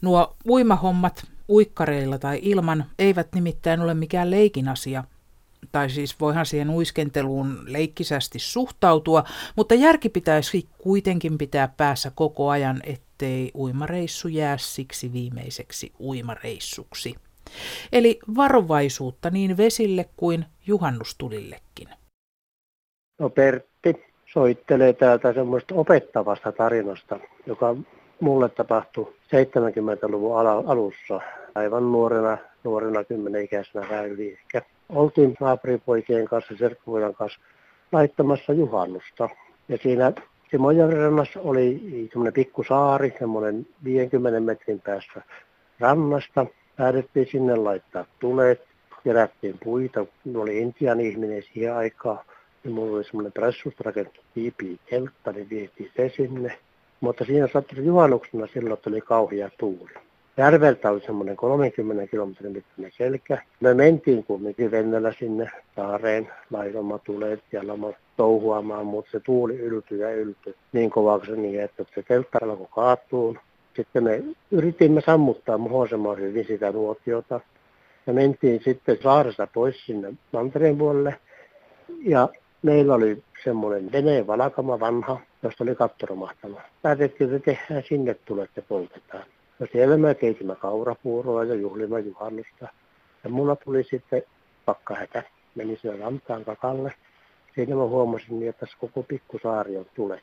Nuo 0.00 0.36
uimahommat 0.48 1.24
uikkareilla 1.48 2.18
tai 2.18 2.38
ilman 2.42 2.84
eivät 2.98 3.28
nimittäin 3.34 3.80
ole 3.80 3.94
mikään 3.94 4.30
leikin 4.30 4.68
asia. 4.68 5.04
Tai 5.72 5.90
siis 5.90 6.20
voihan 6.20 6.46
siihen 6.46 6.70
uiskenteluun 6.70 7.58
leikkisästi 7.66 8.38
suhtautua, 8.38 9.24
mutta 9.56 9.74
järki 9.74 10.08
pitäisi 10.08 10.68
kuitenkin 10.78 11.38
pitää 11.38 11.68
päässä 11.68 12.12
koko 12.14 12.48
ajan, 12.48 12.82
ettei 13.24 13.50
uimareissu 13.54 14.28
jää 14.28 14.56
siksi 14.58 15.12
viimeiseksi 15.12 15.92
uimareissuksi. 16.00 17.14
Eli 17.92 18.18
varovaisuutta 18.36 19.30
niin 19.30 19.56
vesille 19.56 20.04
kuin 20.16 20.44
juhannustulillekin. 20.66 21.88
No 23.18 23.30
Pertti 23.30 24.04
soittelee 24.32 24.92
täältä 24.92 25.32
semmoista 25.32 25.74
opettavasta 25.74 26.52
tarinasta, 26.52 27.20
joka 27.46 27.76
mulle 28.20 28.48
tapahtui 28.48 29.14
70-luvun 29.26 30.38
alussa 30.66 31.20
aivan 31.54 31.92
nuorena, 31.92 32.38
nuorena 32.64 33.04
kymmenen-ikäisenä 33.04 33.86
väyliin. 33.90 34.38
Oltiin 34.88 35.36
naapuripoikien 35.40 36.24
kanssa, 36.24 36.54
serkkupojan 36.58 37.14
kanssa 37.14 37.40
laittamassa 37.92 38.52
juhannusta. 38.52 39.28
Ja 39.68 39.78
siinä 39.82 40.12
Simojoen 40.50 40.96
rannassa 40.96 41.40
oli 41.40 41.80
semmoinen 42.10 42.32
pikku 42.32 42.64
saari, 42.68 43.14
semmoinen 43.18 43.66
50 43.84 44.40
metrin 44.40 44.80
päässä 44.80 45.22
rannasta. 45.80 46.46
Päädyttiin 46.76 47.26
sinne 47.30 47.56
laittaa 47.56 48.04
tulet, 48.18 48.62
kerättiin 49.04 49.58
puita. 49.64 50.06
Ne 50.24 50.38
oli 50.38 50.58
Intian 50.58 51.00
ihminen 51.00 51.42
siihen 51.42 51.74
aikaan. 51.74 52.18
Ja 52.64 52.70
mulla 52.70 52.96
oli 52.96 53.04
semmoinen 53.04 53.32
pressusta 53.32 53.82
rakennettu 53.84 54.20
tiipi 54.34 54.80
teltta, 54.90 55.32
niin 55.32 55.50
vietiin 55.50 55.90
se 55.96 56.12
sinne. 56.16 56.58
Mutta 57.00 57.24
siinä 57.24 57.48
sattui 57.52 57.84
juhannuksena 57.84 58.46
silloin, 58.46 58.72
että 58.72 58.90
oli 58.90 59.00
kauhea 59.00 59.50
tuuli. 59.58 59.90
Järveltä 60.36 60.90
oli 60.90 61.00
semmoinen 61.00 61.36
30 61.36 62.06
kilometrin 62.06 62.52
mittainen 62.52 62.92
selkä. 62.96 63.42
Me 63.60 63.74
mentiin 63.74 64.24
kumminkin 64.24 64.70
vennellä 64.70 65.12
sinne 65.18 65.50
saareen, 65.76 66.30
laitomme 66.50 66.98
tuleet 67.04 67.42
ja 67.52 67.66
lamat 67.66 67.94
touhuamaan, 68.16 68.86
mutta 68.86 69.10
se 69.10 69.20
tuuli 69.20 69.58
yltyi 69.58 69.98
ja 69.98 70.14
yltyi 70.14 70.54
niin 70.72 70.90
kovaksi 70.90 71.32
niin, 71.32 71.60
että 71.60 71.84
se 71.94 72.02
teltta 72.02 72.38
alkoi 72.42 72.66
kaatua. 72.70 73.34
Sitten 73.76 74.04
me 74.04 74.22
yritimme 74.50 75.00
sammuttaa 75.00 75.58
mahdollisimman 75.58 76.18
hyvin 76.18 76.46
sitä 76.46 76.72
nuotiota. 76.72 77.40
Ja 78.06 78.12
mentiin 78.12 78.62
sitten 78.64 78.98
saaresta 79.02 79.48
pois 79.54 79.86
sinne 79.86 80.14
mantereen 80.32 80.78
puolelle. 80.78 81.14
Ja 82.02 82.28
meillä 82.62 82.94
oli 82.94 83.22
semmoinen 83.44 83.92
veneen 83.92 84.26
valakama 84.26 84.80
vanha, 84.80 85.20
josta 85.42 85.64
oli 85.64 85.74
katto 85.74 86.06
romahtanut. 86.06 86.58
Päätettiin, 86.82 87.34
että 87.34 87.44
tehdään 87.44 87.82
sinne 87.88 88.14
tulet 88.14 88.50
ja 88.56 88.62
poltetaan. 88.68 89.24
No 89.58 89.66
siellä 89.72 89.96
me 89.96 90.14
keitimme 90.14 90.56
kaurapuuroa 90.56 91.44
ja 91.44 91.54
juhlimme 91.54 92.00
juhannusta. 92.00 92.68
Ja 93.24 93.30
mulla 93.30 93.56
tuli 93.56 93.84
sitten 93.84 94.22
pakkahätä. 94.64 95.22
Menin 95.54 95.78
sinne 95.82 95.96
rantaan 95.96 96.44
kakalle. 96.44 96.92
Siinä 97.54 97.76
mä 97.76 97.82
huomasin 97.84 98.38
niin, 98.38 98.48
että 98.48 98.60
tässä 98.60 98.76
koko 98.80 99.02
pikkusaari 99.02 99.76
on 99.76 99.86
tule. 99.94 100.20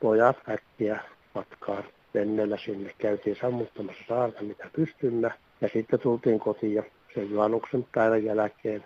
Pojat 0.00 0.36
äkkiä 0.48 1.00
matkaan 1.34 1.84
venneellä 2.14 2.56
sinne. 2.56 2.94
Käytiin 2.98 3.36
sammuttamassa 3.40 4.02
saarta, 4.08 4.42
mitä 4.42 4.70
pystymme. 4.76 5.30
Ja 5.60 5.68
sitten 5.72 6.00
tultiin 6.00 6.40
kotiin 6.40 6.74
ja 6.74 6.82
sen 7.14 7.30
juhannuksen 7.30 7.86
päivän 7.94 8.24
jälkeen. 8.24 8.84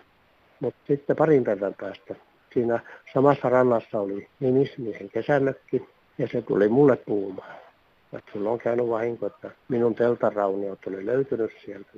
Mutta 0.59 0.81
sitten 0.87 1.15
parin 1.15 1.43
päivän 1.43 1.73
päästä 1.73 2.15
siinä 2.53 2.79
samassa 3.13 3.49
rannassa 3.49 3.99
oli 3.99 4.27
nimismiehen 4.39 5.09
kesämökki 5.09 5.89
ja 6.17 6.27
se 6.27 6.41
tuli 6.41 6.69
mulle 6.69 6.95
puhumaan. 6.95 7.66
Että 8.13 8.31
sulla 8.33 8.49
on 8.49 8.59
käynyt 8.59 8.89
vahinko, 8.89 9.25
että 9.25 9.51
minun 9.67 9.95
teltarauniot 9.95 10.79
oli 10.87 11.05
löytynyt 11.05 11.51
sieltä. 11.65 11.89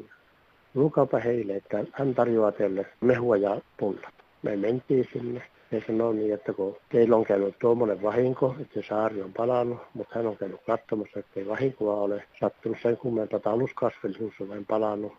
Lukapa 0.73 1.19
heille, 1.19 1.55
että 1.55 1.83
hän 1.91 2.15
tarjoaa 2.15 2.51
teille 2.51 2.85
mehua 3.01 3.37
ja 3.37 3.61
pullat. 3.77 4.13
Me 4.41 4.55
mentiin 4.55 5.07
sinne. 5.13 5.41
Ja 5.71 5.81
sanoi 5.87 6.15
niin, 6.15 6.33
että 6.33 6.53
kun 6.53 6.77
teillä 6.91 7.15
on 7.15 7.23
käynyt 7.23 7.59
tuommoinen 7.59 8.01
vahinko, 8.01 8.55
että 8.61 8.81
saari 8.81 9.21
on 9.21 9.33
palannut, 9.33 9.79
mutta 9.93 10.15
hän 10.15 10.27
on 10.27 10.37
käynyt 10.37 10.61
katsomassa, 10.67 11.19
että 11.19 11.39
ei 11.39 11.47
vahinkoa 11.47 11.95
ole 11.95 12.23
sattunut 12.39 12.77
sen 12.81 12.97
kummempaa, 12.97 13.39
taluskasvillisuus 13.39 14.33
on 14.41 14.49
vain 14.49 14.65
palannut. 14.65 15.13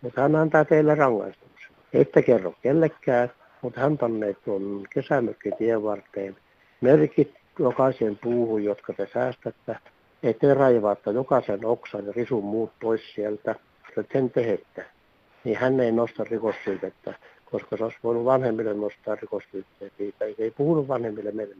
Mutta 0.00 0.20
hän 0.20 0.36
antaa 0.36 0.64
teille 0.64 0.94
rangaistuksen. 0.94 1.70
Ette 1.92 2.22
kerro 2.22 2.54
kellekään, 2.62 3.32
mutta 3.62 3.80
hän 3.80 3.98
pannee 3.98 4.34
tuon 4.44 4.84
kesämökkitien 4.90 5.82
varteen 5.82 6.36
merkit 6.80 7.34
jokaiseen 7.58 8.18
puuhun, 8.22 8.64
jotka 8.64 8.92
te 8.92 9.08
säästätte, 9.12 9.76
raivaatta 10.54 11.10
jokaisen 11.10 11.64
oksan 11.64 12.06
ja 12.06 12.12
risun 12.12 12.44
muut 12.44 12.70
pois 12.80 13.14
sieltä, 13.14 13.54
että 13.88 14.12
sen 14.12 14.30
tehette. 14.30 14.84
Niin 15.44 15.56
hän 15.56 15.80
ei 15.80 15.92
nosta 15.92 16.24
rikossyytettä, 16.24 17.14
koska 17.44 17.76
se 17.76 17.84
olisi 17.84 17.98
voinut 18.02 18.24
vanhemmille 18.24 18.74
nostaa 18.74 19.14
rikossyytteet 19.14 19.92
siitä, 19.98 20.24
ei 20.24 20.50
puhunut 20.50 20.88
vanhemmille 20.88 21.30
meille 21.32 21.54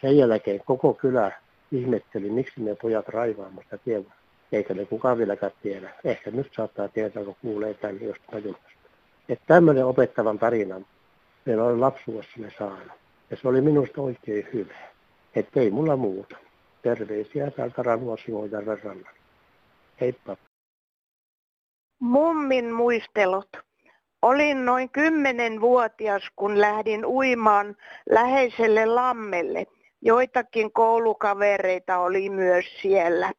Sen 0.00 0.16
jälkeen 0.18 0.60
koko 0.64 0.94
kylä 0.94 1.32
ihmetteli, 1.72 2.30
miksi 2.30 2.62
ne 2.62 2.76
pojat 2.82 3.08
raivaamasta 3.08 3.78
tien 3.78 4.06
eikä 4.52 4.74
ne 4.74 4.84
kukaan 4.84 5.18
vieläkään 5.18 5.52
tiedä. 5.62 5.90
Ehkä 6.04 6.30
nyt 6.30 6.52
saattaa 6.56 6.88
tietää, 6.88 7.24
kun 7.24 7.36
kuulee 7.42 7.74
tämän 7.74 8.02
jostain 8.02 8.44
julkaista. 8.44 8.80
Että 9.28 9.44
tämmöinen 9.46 9.86
opettavan 9.86 10.38
tarinan 10.38 10.86
meillä 11.44 11.64
oli 11.64 11.78
lapsuudessa 11.78 12.40
saanut. 12.58 12.92
Ja 13.30 13.36
se 13.36 13.48
oli 13.48 13.60
minusta 13.60 14.00
oikein 14.02 14.48
hyvä. 14.52 14.74
Että 15.34 15.60
ei 15.60 15.70
mulla 15.70 15.96
muuta. 15.96 16.36
Terveisiä 16.84 17.50
täältä 17.50 17.82
Ranuasioojärven 17.82 18.82
rannalla. 18.82 19.18
Heippa. 20.00 20.36
Mummin 21.98 22.72
muistelut. 22.72 23.48
Olin 24.22 24.64
noin 24.64 24.90
kymmenenvuotias, 24.90 26.22
kun 26.36 26.60
lähdin 26.60 27.06
uimaan 27.06 27.76
läheiselle 28.10 28.86
lammelle. 28.86 29.66
Joitakin 30.02 30.72
koulukavereita 30.72 31.98
oli 31.98 32.30
myös 32.30 32.64
siellä. 32.82 33.32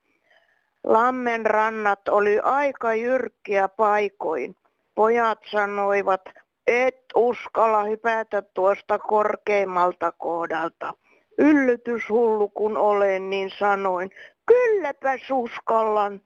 Lammen 0.84 1.46
rannat 1.46 2.08
oli 2.08 2.40
aika 2.40 2.94
jyrkkiä 2.94 3.68
paikoin. 3.68 4.56
Pojat 4.96 5.40
sanoivat, 5.52 6.22
et 6.68 7.06
uskalla 7.16 7.84
hypätä 7.84 8.42
tuosta 8.42 9.00
korkeimmalta 9.00 10.12
kohdalta. 10.12 10.94
Yllytyshullu 11.38 12.50
kun 12.50 12.78
olen, 12.78 13.30
niin 13.30 13.52
sanoin, 13.60 14.12
kylläpä 14.46 15.18
uskallan. 15.32 16.22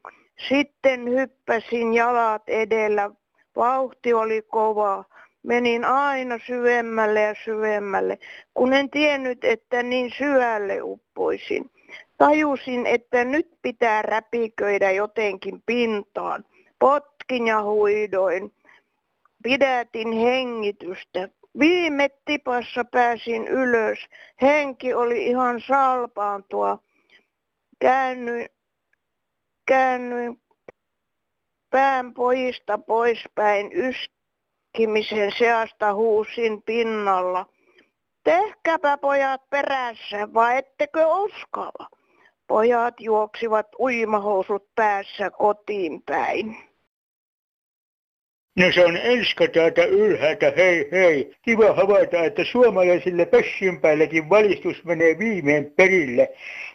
Sitten 0.49 1.09
hyppäsin 1.09 1.93
jalat 1.93 2.43
edellä. 2.47 3.11
Vauhti 3.55 4.13
oli 4.13 4.41
kova. 4.41 5.03
Menin 5.43 5.85
aina 5.85 6.39
syvemmälle 6.47 7.21
ja 7.21 7.35
syvemmälle, 7.45 8.17
kun 8.53 8.73
en 8.73 8.89
tiennyt, 8.89 9.43
että 9.43 9.83
niin 9.83 10.11
syvälle 10.17 10.81
uppoisin. 10.81 11.71
Tajusin, 12.17 12.85
että 12.85 13.25
nyt 13.25 13.47
pitää 13.61 14.01
räpiköidä 14.01 14.91
jotenkin 14.91 15.63
pintaan. 15.65 16.45
Potkin 16.79 17.47
ja 17.47 17.63
huidoin 17.63 18.53
pidätin 19.43 20.11
hengitystä. 20.11 21.29
Viime 21.59 22.09
tipassa 22.25 22.83
pääsin 22.91 23.47
ylös. 23.47 23.99
Henki 24.41 24.93
oli 24.93 25.25
ihan 25.25 25.61
salpaantua. 25.67 26.79
Käännyin, 27.79 28.49
käännyin 29.65 30.41
pään 31.69 32.13
pojista 32.13 32.77
poispäin 32.77 33.71
yskimisen 33.73 35.31
seasta 35.37 35.93
huusin 35.93 36.63
pinnalla. 36.63 37.45
Tehkääpä 38.23 38.97
pojat 38.97 39.49
perässä, 39.49 40.33
vai 40.33 40.57
ettekö 40.57 41.07
uskalla? 41.07 41.89
Pojat 42.47 42.99
juoksivat 42.99 43.67
uimahousut 43.79 44.75
päässä 44.75 45.31
kotiin 45.31 46.01
päin. 46.05 46.68
No 48.59 48.71
se 48.71 48.85
on 48.85 48.97
Enska 48.97 49.47
täältä 49.47 49.85
ylhäältä, 49.85 50.53
hei 50.57 50.89
hei. 50.91 51.35
Kiva 51.41 51.73
havaita, 51.73 52.23
että 52.23 52.43
suomalaisille 52.43 53.27
päälläkin 53.81 54.29
valistus 54.29 54.83
menee 54.83 55.19
viimein 55.19 55.71
perille. 55.71 56.29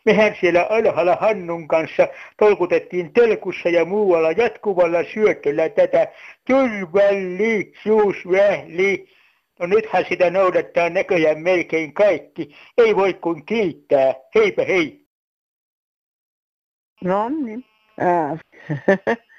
Mehän 0.05 0.37
siellä 0.41 0.67
alhaalla 0.71 1.17
Hannun 1.21 1.69
kanssa 1.69 2.09
tolkutettiin 2.39 3.13
telkussa 3.13 3.69
ja 3.69 3.85
muualla 3.85 4.33
jatkuvalla 4.33 5.05
syötöllä 5.15 5.69
tätä 5.69 6.09
turvallisuusvähli. 6.47 9.09
No 9.61 9.67
nythän 9.67 10.05
sitä 10.09 10.31
noudattaa 10.31 10.91
näköjään 10.91 11.43
melkein 11.43 11.95
kaikki. 11.95 12.55
Ei 12.79 12.97
voi 12.97 13.15
kuin 13.15 13.47
kiittää. 13.47 14.15
Heipä 14.35 14.65
hei. 14.65 15.07
No 17.05 17.29
niin. 17.29 17.65
Äh. 18.03 18.39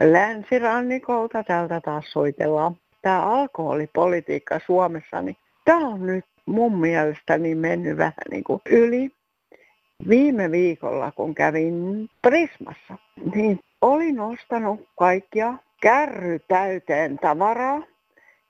länsirannikolta 0.00 1.44
täältä 1.44 1.80
taas 1.80 2.04
soitellaan. 2.12 2.76
Tämä 3.02 3.22
alkoholipolitiikka 3.22 4.60
Suomessa, 4.66 5.22
niin 5.22 5.36
tämä 5.64 5.88
on 5.88 6.06
nyt 6.06 6.24
mun 6.46 6.78
mielestäni 6.78 7.54
mennyt 7.54 7.96
vähän 7.96 8.12
niin 8.30 8.44
kuin 8.44 8.60
yli. 8.70 9.10
Viime 10.08 10.50
viikolla, 10.50 11.12
kun 11.12 11.34
kävin 11.34 12.08
Prismassa, 12.22 12.98
niin 13.34 13.60
olin 13.82 14.20
ostanut 14.20 14.88
kaikkia 14.98 15.54
kärry 15.80 16.38
täyteen 16.48 17.18
tavaraa. 17.18 17.82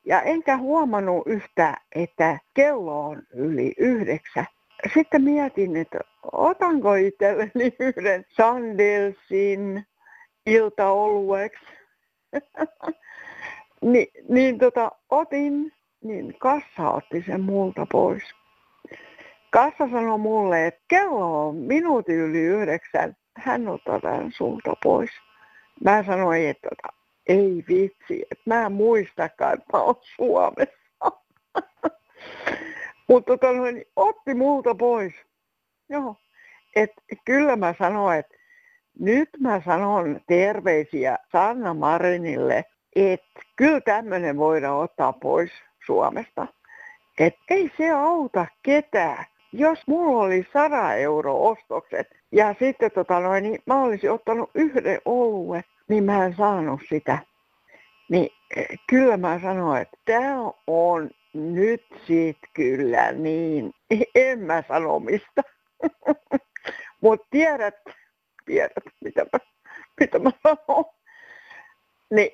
Ja 0.04 0.22
enkä 0.22 0.56
huomannut 0.56 1.26
yhtä, 1.26 1.74
että 1.94 2.38
kello 2.54 3.06
on 3.06 3.22
yli 3.34 3.74
yhdeksän. 3.78 4.46
Sitten 4.94 5.22
mietin, 5.22 5.76
että 5.76 5.98
otanko 6.32 6.94
itselleni 6.94 7.74
yhden 7.80 8.24
Sandelsin 8.36 9.86
iltaolueeksi. 10.46 11.66
Ni, 13.82 14.06
niin 14.28 14.58
tota, 14.58 14.92
otin, 15.10 15.72
niin 16.04 16.38
kassa 16.38 16.90
otti 16.90 17.24
sen 17.26 17.40
multa 17.40 17.86
pois. 17.92 18.22
Kassa 19.50 19.88
sanoi 19.90 20.18
mulle, 20.18 20.66
että 20.66 20.80
kello 20.88 21.48
on 21.48 21.56
minuutin 21.56 22.16
yli 22.16 22.38
yhdeksän, 22.38 23.16
hän 23.36 23.68
ottaa 23.68 24.00
tämän 24.00 24.32
sulta 24.32 24.74
pois. 24.82 25.10
Mä 25.84 26.04
sanoin, 26.06 26.48
että 26.48 26.68
tota, 26.68 26.96
ei 27.26 27.64
vitsi, 27.68 28.22
että 28.30 28.42
mä 28.46 28.66
en 28.66 28.72
muistakaan, 28.72 29.54
että 29.54 29.66
mä 29.72 29.82
oon 29.82 29.94
Suomessa. 30.16 30.76
Mutta 33.08 33.38
tota, 33.38 33.52
niin 33.52 33.84
otti 33.96 34.34
multa 34.34 34.74
pois. 34.74 35.14
Joo. 35.88 36.16
Et 36.76 36.90
kyllä 37.24 37.56
mä 37.56 37.74
sanoin, 37.78 38.18
että 38.18 38.35
nyt 38.98 39.28
mä 39.40 39.62
sanon 39.64 40.20
terveisiä 40.26 41.18
Sanna 41.32 41.74
Marinille, 41.74 42.64
että 42.96 43.40
kyllä 43.56 43.80
tämmöinen 43.80 44.36
voidaan 44.36 44.78
ottaa 44.78 45.12
pois 45.12 45.50
Suomesta. 45.86 46.46
Että 47.18 47.40
ei 47.50 47.70
se 47.76 47.90
auta 47.90 48.46
ketään. 48.62 49.24
Jos 49.52 49.78
mulla 49.86 50.22
oli 50.22 50.46
100 50.52 50.94
euro 50.94 51.44
ostokset 51.44 52.06
ja 52.32 52.54
sitten 52.58 52.90
tota 52.90 53.20
noin, 53.20 53.42
niin 53.42 53.62
mä 53.66 53.82
olisin 53.82 54.10
ottanut 54.10 54.50
yhden 54.54 54.98
oluen, 55.04 55.64
niin 55.88 56.04
mä 56.04 56.24
en 56.24 56.34
saanut 56.36 56.80
sitä. 56.88 57.18
Niin 58.10 58.28
eh, 58.56 58.66
kyllä 58.86 59.16
mä 59.16 59.40
sanoin, 59.42 59.82
että 59.82 59.96
tämä 60.04 60.52
on 60.66 61.10
nyt 61.34 61.84
sit 62.06 62.38
kyllä 62.54 63.12
niin, 63.12 63.72
en 64.14 64.38
mä 64.38 64.62
sano 64.68 64.98
mistä. 64.98 65.42
Mutta 67.02 67.26
tiedät, 67.30 67.74
tiedät, 68.46 68.84
mitä 69.04 69.26
mä, 69.32 69.38
mitä 70.00 70.18
mä 70.18 70.30
sanon. 70.42 70.84
Niin, 72.10 72.32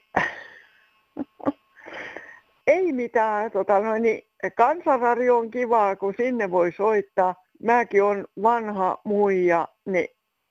ei 2.66 2.92
mitään, 2.92 3.51
tota 3.51 3.81
noin, 3.81 4.03
niin 4.03 4.22
kansanradio 4.57 5.38
on 5.38 5.51
kivaa, 5.51 5.96
kun 5.96 6.14
sinne 6.16 6.51
voi 6.51 6.72
soittaa. 6.72 7.35
Mäkin 7.62 8.03
on 8.03 8.25
vanha 8.42 8.98
muija, 9.05 9.68
niin 9.87 10.09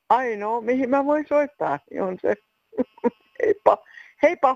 ainoa, 0.10 0.62
mihin 0.62 0.90
mä 0.90 1.06
voin 1.06 1.26
soittaa, 1.28 1.80
niin 1.90 2.04
on 2.04 2.18
se. 2.22 2.36
Heippa. 3.44 3.78
Heippa. 4.24 4.56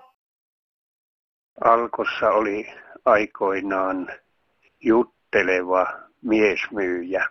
Alkossa 1.64 2.30
oli 2.30 2.74
aikoinaan 3.06 4.08
jutteleva 4.80 5.88
miesmyyjä. 6.22 7.28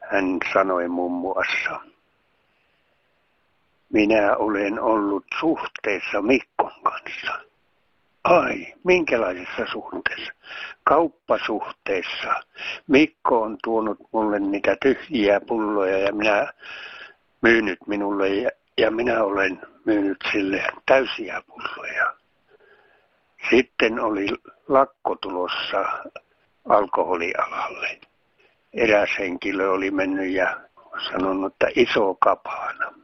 Hän 0.00 0.38
sanoi 0.52 0.88
muun 0.88 1.12
muassa, 1.12 1.80
minä 3.92 4.36
olen 4.36 4.80
ollut 4.80 5.24
suhteessa 5.40 6.22
Mikkon 6.22 6.72
kanssa. 6.82 7.32
Ai, 8.24 8.74
minkälaisessa 8.84 9.66
suhteessa? 9.72 10.32
Kauppasuhteessa. 10.84 12.34
Mikko 12.86 13.42
on 13.42 13.56
tuonut 13.64 13.98
mulle 14.12 14.38
niitä 14.38 14.76
tyhjiä 14.82 15.40
pulloja 15.40 15.98
ja 15.98 16.12
minä 16.12 16.52
myynyt 17.42 17.78
minulle 17.86 18.28
ja, 18.28 18.50
ja 18.78 18.90
minä 18.90 19.24
olen 19.24 19.60
myynyt 19.84 20.18
sille 20.32 20.64
täysiä 20.86 21.42
pulloja. 21.46 22.14
Sitten 23.50 24.00
oli 24.00 24.28
lakko 24.68 25.16
tulossa 25.20 25.84
alkoholialalle. 26.68 28.00
Eräs 28.72 29.10
henkilö 29.18 29.70
oli 29.70 29.90
mennyt 29.90 30.32
ja 30.32 30.60
sanonut, 31.10 31.52
että 31.52 31.66
iso 31.74 32.14
kapana. 32.14 33.01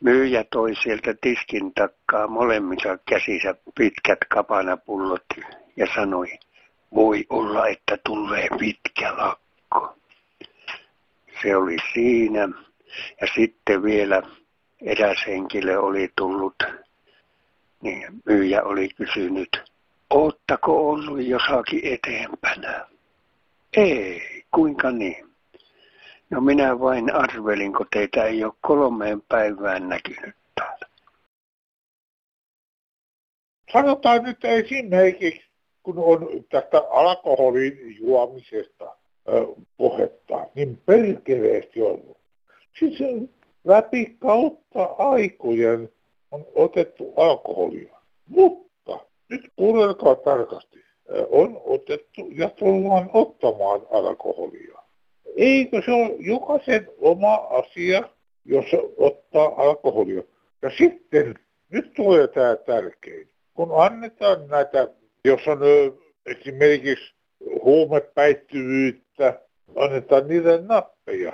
Myyjä 0.00 0.44
toi 0.52 0.74
sieltä 0.82 1.14
tiskin 1.20 1.74
takkaa 1.74 2.26
molemmissa 2.26 2.98
käsissä 3.08 3.54
pitkät 3.74 4.18
kapanapullot 4.28 5.24
ja 5.76 5.86
sanoi, 5.94 6.26
voi 6.94 7.26
olla, 7.28 7.66
että 7.66 7.98
tulee 8.06 8.48
pitkä 8.58 9.16
lakko. 9.16 9.96
Se 11.42 11.56
oli 11.56 11.76
siinä. 11.92 12.48
Ja 13.20 13.26
sitten 13.34 13.82
vielä 13.82 14.22
eräs 14.82 15.18
henkilö 15.26 15.80
oli 15.80 16.12
tullut, 16.16 16.62
niin 17.82 18.06
myyjä 18.26 18.62
oli 18.62 18.88
kysynyt, 18.88 19.62
oottako 20.10 20.90
ollut 20.90 21.22
jossakin 21.22 21.80
eteenpänä? 21.84 22.86
Ei, 23.76 24.22
kuinka 24.50 24.90
niin? 24.90 25.29
No 26.30 26.40
minä 26.40 26.80
vain 26.80 27.14
arvelin, 27.14 27.72
kun 27.72 27.86
teitä 27.92 28.24
ei 28.24 28.44
ole 28.44 28.52
kolmeen 28.60 29.22
päivään 29.28 29.88
näkynyt 29.88 30.36
täällä. 30.54 30.86
Sanotaan 33.72 34.22
nyt 34.22 34.44
esimerkiksi, 34.44 35.50
kun 35.82 35.98
on 35.98 36.28
tästä 36.50 36.82
alkoholin 36.90 37.96
juomisesta 38.00 38.96
puhetta, 39.76 40.46
niin 40.54 40.82
perkeleesti 40.86 41.82
ollut. 41.82 42.18
Siis 42.78 42.98
läpi 43.64 44.16
kautta 44.18 44.84
aikojen 44.98 45.92
on 46.30 46.46
otettu 46.54 47.12
alkoholia. 47.16 48.00
Mutta 48.26 48.98
nyt 49.28 49.52
kuunnelkaa 49.56 50.14
tarkasti. 50.14 50.84
On 51.30 51.60
otettu 51.64 52.28
ja 52.34 52.50
tullaan 52.50 53.10
ottamaan 53.12 53.80
alkoholia. 53.90 54.79
Eikö 55.36 55.82
se 55.84 55.92
ole 55.92 56.10
jokaisen 56.18 56.88
oma 56.98 57.34
asia, 57.34 58.08
jos 58.44 58.64
ottaa 58.96 59.54
alkoholia? 59.56 60.22
Ja 60.62 60.70
sitten, 60.78 61.34
nyt 61.70 61.92
tulee 61.94 62.28
tämä 62.28 62.56
tärkein. 62.56 63.28
Kun 63.54 63.68
annetaan 63.76 64.48
näitä, 64.48 64.88
jos 65.24 65.40
on 65.46 65.58
esimerkiksi 66.26 67.14
huumepäittyvyyttä, 67.62 69.40
annetaan 69.76 70.28
niille 70.28 70.60
nappeja. 70.62 71.32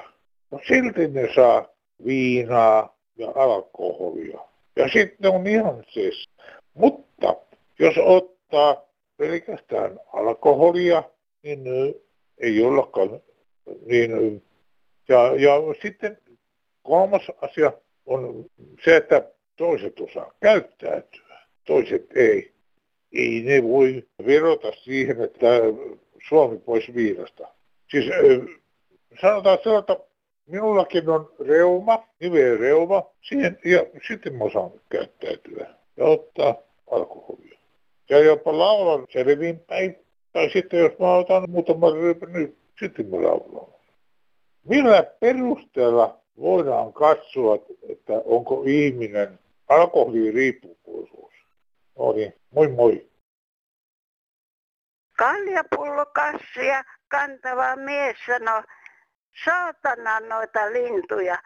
No 0.50 0.60
silti 0.68 1.08
ne 1.08 1.28
saa 1.34 1.68
viinaa 2.06 2.96
ja 3.16 3.32
alkoholia. 3.34 4.40
Ja 4.76 4.88
sitten 4.88 5.30
on 5.30 5.46
ihan 5.46 5.84
siis. 5.88 6.28
Mutta 6.74 7.36
jos 7.78 7.94
ottaa 7.98 8.86
pelkästään 9.16 10.00
alkoholia, 10.12 11.02
niin 11.42 11.60
ei 12.38 12.62
ollakaan 12.62 13.20
niin, 13.86 14.42
ja, 15.08 15.34
ja 15.36 15.52
sitten 15.82 16.18
kolmas 16.82 17.22
asia 17.42 17.72
on 18.06 18.44
se, 18.84 18.96
että 18.96 19.30
toiset 19.56 20.00
osaa 20.00 20.32
käyttäytyä, 20.40 21.40
toiset 21.64 22.06
ei. 22.14 22.52
Ei 23.12 23.42
ne 23.42 23.62
voi 23.62 24.04
verota 24.26 24.72
siihen, 24.72 25.20
että 25.20 25.46
Suomi 26.28 26.58
pois 26.58 26.94
viinasta. 26.94 27.48
Siis 27.90 28.04
sanotaan 29.20 29.58
sellaista, 29.62 30.00
minullakin 30.46 31.08
on 31.08 31.32
reuma, 31.46 32.08
nivel 32.20 32.58
reuma, 32.58 33.02
siihen, 33.20 33.58
ja 33.64 33.86
sitten 34.08 34.34
mä 34.34 34.44
osaan 34.44 34.70
käyttäytyä 34.88 35.66
ja 35.96 36.04
ottaa 36.04 36.56
alkoholia. 36.90 37.58
Ja 38.10 38.18
jopa 38.18 38.58
laulan 38.58 39.06
selvinpäin, 39.12 39.96
tai 40.32 40.50
sitten 40.50 40.80
jos 40.80 40.98
mä 40.98 41.14
otan 41.14 41.50
muutaman 41.50 41.92
ryypän, 41.92 42.32
niin 42.32 42.56
sitten 42.80 43.06
me. 43.06 43.18
Millä 44.64 45.02
perusteella 45.20 46.20
voidaan 46.40 46.92
katsoa, 46.92 47.58
että 47.88 48.12
onko 48.24 48.62
ihminen 48.66 49.38
alkoholiriippuvuus? 49.68 51.34
No 51.98 52.12
niin, 52.12 52.34
moi 52.50 52.68
moi. 52.68 53.10
Kaljapullokassia 55.18 56.84
kantava 57.08 57.76
mies 57.76 58.16
sanoi, 58.26 58.62
saatana 59.44 60.20
noita 60.20 60.72
lintuja, 60.72 61.38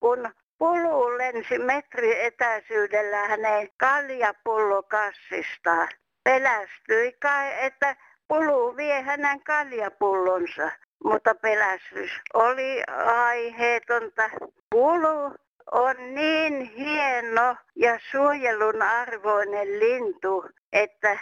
kun 0.00 0.30
pulu 0.58 1.18
lensi 1.18 1.58
metri 1.58 2.24
etäisyydellä 2.24 3.16
hänen 3.16 3.68
kaljapullokassistaan. 3.76 5.88
Pelästyi 6.24 7.12
kai, 7.12 7.64
että 7.64 7.96
Pulu 8.30 8.76
vie 8.76 9.02
hänen 9.02 9.42
kaljapullonsa, 9.44 10.70
mutta 11.04 11.34
pelästys 11.34 12.10
oli 12.34 12.82
aiheetonta. 13.06 14.30
Pulu 14.70 15.34
on 15.72 16.14
niin 16.14 16.60
hieno 16.60 17.56
ja 17.76 17.98
suojelun 18.10 18.82
arvoinen 18.82 19.80
lintu, 19.80 20.44
että 20.72 21.18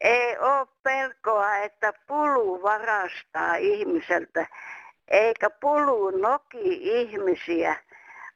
ei 0.00 0.38
ole 0.38 0.66
pelkoa, 0.82 1.56
että 1.56 1.92
pulu 2.06 2.62
varastaa 2.62 3.54
ihmiseltä, 3.54 4.46
eikä 5.08 5.50
pulu 5.50 6.10
noki 6.10 7.00
ihmisiä. 7.00 7.76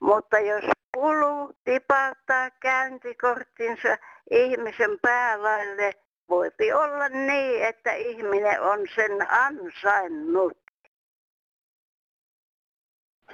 Mutta 0.00 0.38
jos 0.38 0.64
pulu 0.92 1.52
tipauttaa 1.64 2.50
käyntikorttinsa 2.50 3.98
ihmisen 4.30 4.98
päälaille, 5.02 5.92
Voipi 6.28 6.72
olla 6.72 7.08
niin, 7.08 7.64
että 7.64 7.92
ihminen 7.92 8.62
on 8.62 8.78
sen 8.94 9.30
ansainnut. 9.30 10.52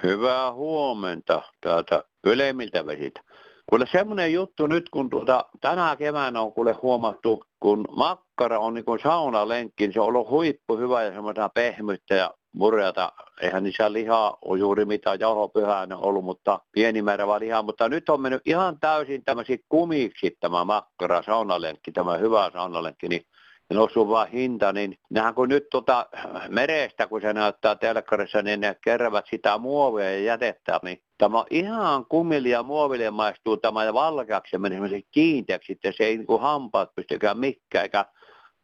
Hyvää 0.03 0.53
huomenta 0.53 1.41
täältä 1.61 2.03
ylemmiltä 2.25 2.85
vesitä. 2.85 3.21
Kuule 3.69 3.85
semmoinen 3.91 4.33
juttu 4.33 4.67
nyt, 4.67 4.89
kun 4.89 5.09
tuota, 5.09 5.45
tänä 5.61 5.95
keväänä 5.95 6.41
on 6.41 6.53
kuule 6.53 6.73
huomattu, 6.73 7.43
kun 7.59 7.85
makkara 7.95 8.59
on 8.59 8.73
niin 8.73 8.85
kuin 8.85 8.99
saunalenkki, 9.03 9.83
niin 9.83 9.93
se 9.93 9.99
on 9.99 10.07
ollut 10.07 10.29
huippu 10.29 10.77
hyvä 10.77 11.03
ja 11.03 11.11
semmoista 11.11 11.49
pehmyttä 11.49 12.15
ja 12.15 12.33
murjata. 12.53 13.11
Eihän 13.41 13.63
niissä 13.63 13.93
lihaa 13.93 14.37
ole 14.41 14.59
juuri 14.59 14.85
mitään 14.85 15.19
jauhopyhänä 15.19 15.97
ollut, 15.97 16.25
mutta 16.25 16.59
pieni 16.71 17.01
määrä 17.01 17.27
vaan 17.27 17.41
lihaa. 17.41 17.63
Mutta 17.63 17.89
nyt 17.89 18.09
on 18.09 18.21
mennyt 18.21 18.41
ihan 18.45 18.79
täysin 18.79 19.23
tämmöisiä 19.23 19.57
kumiksi 19.69 20.37
tämä 20.39 20.65
makkara, 20.65 21.23
saunalenkki, 21.23 21.91
tämä 21.91 22.17
hyvä 22.17 22.51
saunalenkki, 22.53 23.07
niin 23.07 23.25
ja 23.71 23.75
noussut 23.75 24.07
vaan 24.07 24.27
hinta, 24.27 24.73
niin 24.73 24.97
nehän 25.09 25.35
kun 25.35 25.49
nyt 25.49 25.69
tuota 25.71 26.05
merestä, 26.49 27.07
kun 27.07 27.21
se 27.21 27.33
näyttää 27.33 27.75
telkkarissa, 27.75 28.41
niin 28.41 28.59
ne 28.59 28.75
keräävät 28.83 29.25
sitä 29.29 29.57
muovia 29.57 30.11
ja 30.11 30.19
jätettä, 30.19 30.79
niin 30.83 31.01
tämä 31.17 31.39
on 31.39 31.45
ihan 31.49 32.05
kumilia 32.05 32.63
muoville 32.63 33.11
maistuu 33.11 33.57
tämä 33.57 33.83
ja 33.83 33.93
valkeaksi 33.93 34.57
menee 34.57 35.01
kiinteäksi, 35.11 35.71
että 35.73 35.91
se 35.97 36.03
ei 36.03 36.17
niin 36.17 36.27
kuin 36.27 36.41
hampaat 36.41 36.95
pystykään 36.95 37.37
mikään, 37.37 37.83
eikä 37.83 38.05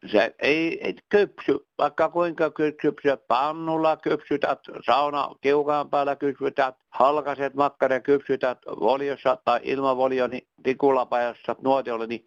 se 0.05 0.35
ei, 0.39 0.85
ei 0.85 0.95
kypsy, 1.09 1.67
vaikka 1.77 2.09
kuinka 2.09 2.51
kypsyä, 2.81 3.17
pannulla 3.27 3.97
kypsytät, 3.97 4.59
sauna 4.85 5.29
kiukaan 5.41 5.89
päällä 5.89 6.15
kypsytät, 6.15 6.75
halkaset 6.89 7.53
makkaran 7.53 8.03
kypsytät 8.03 8.57
voliossa 8.79 9.37
tai 9.45 9.59
ilman 9.63 9.97
volio, 9.97 10.27
niin 10.27 10.47
tikulapajassa 10.63 11.55
nuotiolla, 11.61 12.05
niin 12.05 12.25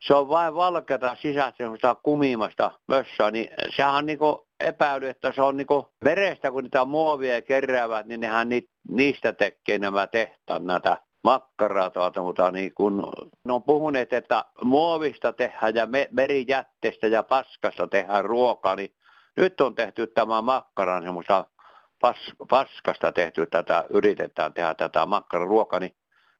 se 0.00 0.14
on 0.14 0.28
vain 0.28 0.54
valkeata 0.54 1.16
sisästä 1.22 1.56
semmoista 1.56 1.94
kumimasta 1.94 2.70
mössöä, 2.88 3.30
niin 3.30 3.48
sehän 3.76 3.94
on 3.94 4.06
niinku 4.06 4.46
epäily, 4.60 5.08
että 5.08 5.32
se 5.32 5.42
on 5.42 5.56
niinku 5.56 5.88
verestä, 6.04 6.50
kun 6.50 6.62
niitä 6.62 6.84
muovia 6.84 7.42
keräävät, 7.42 8.06
niin 8.06 8.20
nehän 8.20 8.48
ni, 8.48 8.68
niistä 8.88 9.32
tekee 9.32 9.78
nämä 9.78 10.06
tehtaan 10.06 10.66
näitä 10.66 10.96
makkaraa 11.24 11.90
tuolta, 11.90 12.22
mutta 12.22 12.50
niin 12.50 12.74
kun 12.74 13.12
ne 13.44 13.52
on 13.52 13.62
puhuneet, 13.62 14.12
että 14.12 14.44
muovista 14.64 15.32
tehdään 15.32 15.74
ja 15.74 15.86
me, 15.86 16.08
merijätteestä 16.10 17.06
ja 17.06 17.22
paskasta 17.22 17.86
tehdään 17.86 18.24
ruokaa, 18.24 18.76
niin 18.76 18.94
nyt 19.36 19.60
on 19.60 19.74
tehty 19.74 20.06
tämä 20.06 20.42
makkara 20.42 21.02
semmoista 21.02 21.44
pas, 22.00 22.32
paskasta 22.50 23.12
tehty 23.12 23.46
tätä, 23.46 23.84
yritetään 23.90 24.52
tehdä 24.54 24.74
tätä 24.74 25.06
makkararuokaa, 25.06 25.80
niin 25.80 25.96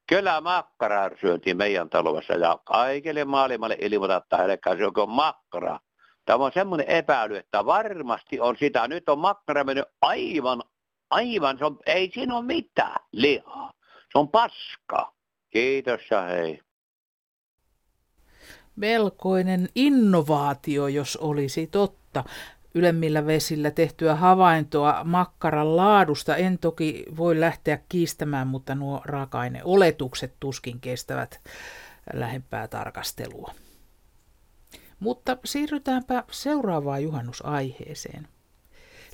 kyllä 0.06 0.40
makkaraa 0.40 1.10
syöntiin 1.20 1.56
meidän 1.56 1.90
talossa 1.90 2.34
ja 2.34 2.58
kaikille 2.64 3.24
maailmalle 3.24 3.76
ilmoittaa, 3.80 4.44
että 4.52 4.76
on 4.96 5.10
makkara. 5.10 5.80
Tämä 6.24 6.44
on 6.44 6.52
semmoinen 6.54 6.88
epäily, 6.88 7.36
että 7.36 7.66
varmasti 7.66 8.40
on 8.40 8.56
sitä. 8.56 8.88
Nyt 8.88 9.08
on 9.08 9.18
makkara 9.18 9.64
mennyt 9.64 9.84
aivan, 10.02 10.62
aivan, 11.10 11.58
se 11.58 11.64
on, 11.64 11.78
ei 11.86 12.10
siinä 12.14 12.36
ole 12.36 12.44
mitään 12.44 12.96
lihaa. 13.12 13.70
Se 14.12 14.18
on 14.18 14.28
paska. 14.28 15.14
Kiitos 15.50 16.00
ja 16.10 16.22
hei. 16.22 16.60
Melkoinen 18.76 19.68
innovaatio, 19.74 20.88
jos 20.88 21.16
olisi 21.16 21.66
totta. 21.66 22.24
Ylemmillä 22.74 23.26
vesillä 23.26 23.70
tehtyä 23.70 24.14
havaintoa 24.14 25.04
makkaran 25.04 25.76
laadusta 25.76 26.36
en 26.36 26.58
toki 26.58 27.04
voi 27.16 27.40
lähteä 27.40 27.78
kiistämään, 27.88 28.46
mutta 28.46 28.74
nuo 28.74 29.00
raaka-aineoletukset 29.04 30.34
tuskin 30.40 30.80
kestävät 30.80 31.40
lähempää 32.12 32.68
tarkastelua. 32.68 33.54
Mutta 35.00 35.36
siirrytäänpä 35.44 36.24
seuraavaan 36.30 37.02
juhannusaiheeseen. 37.02 38.28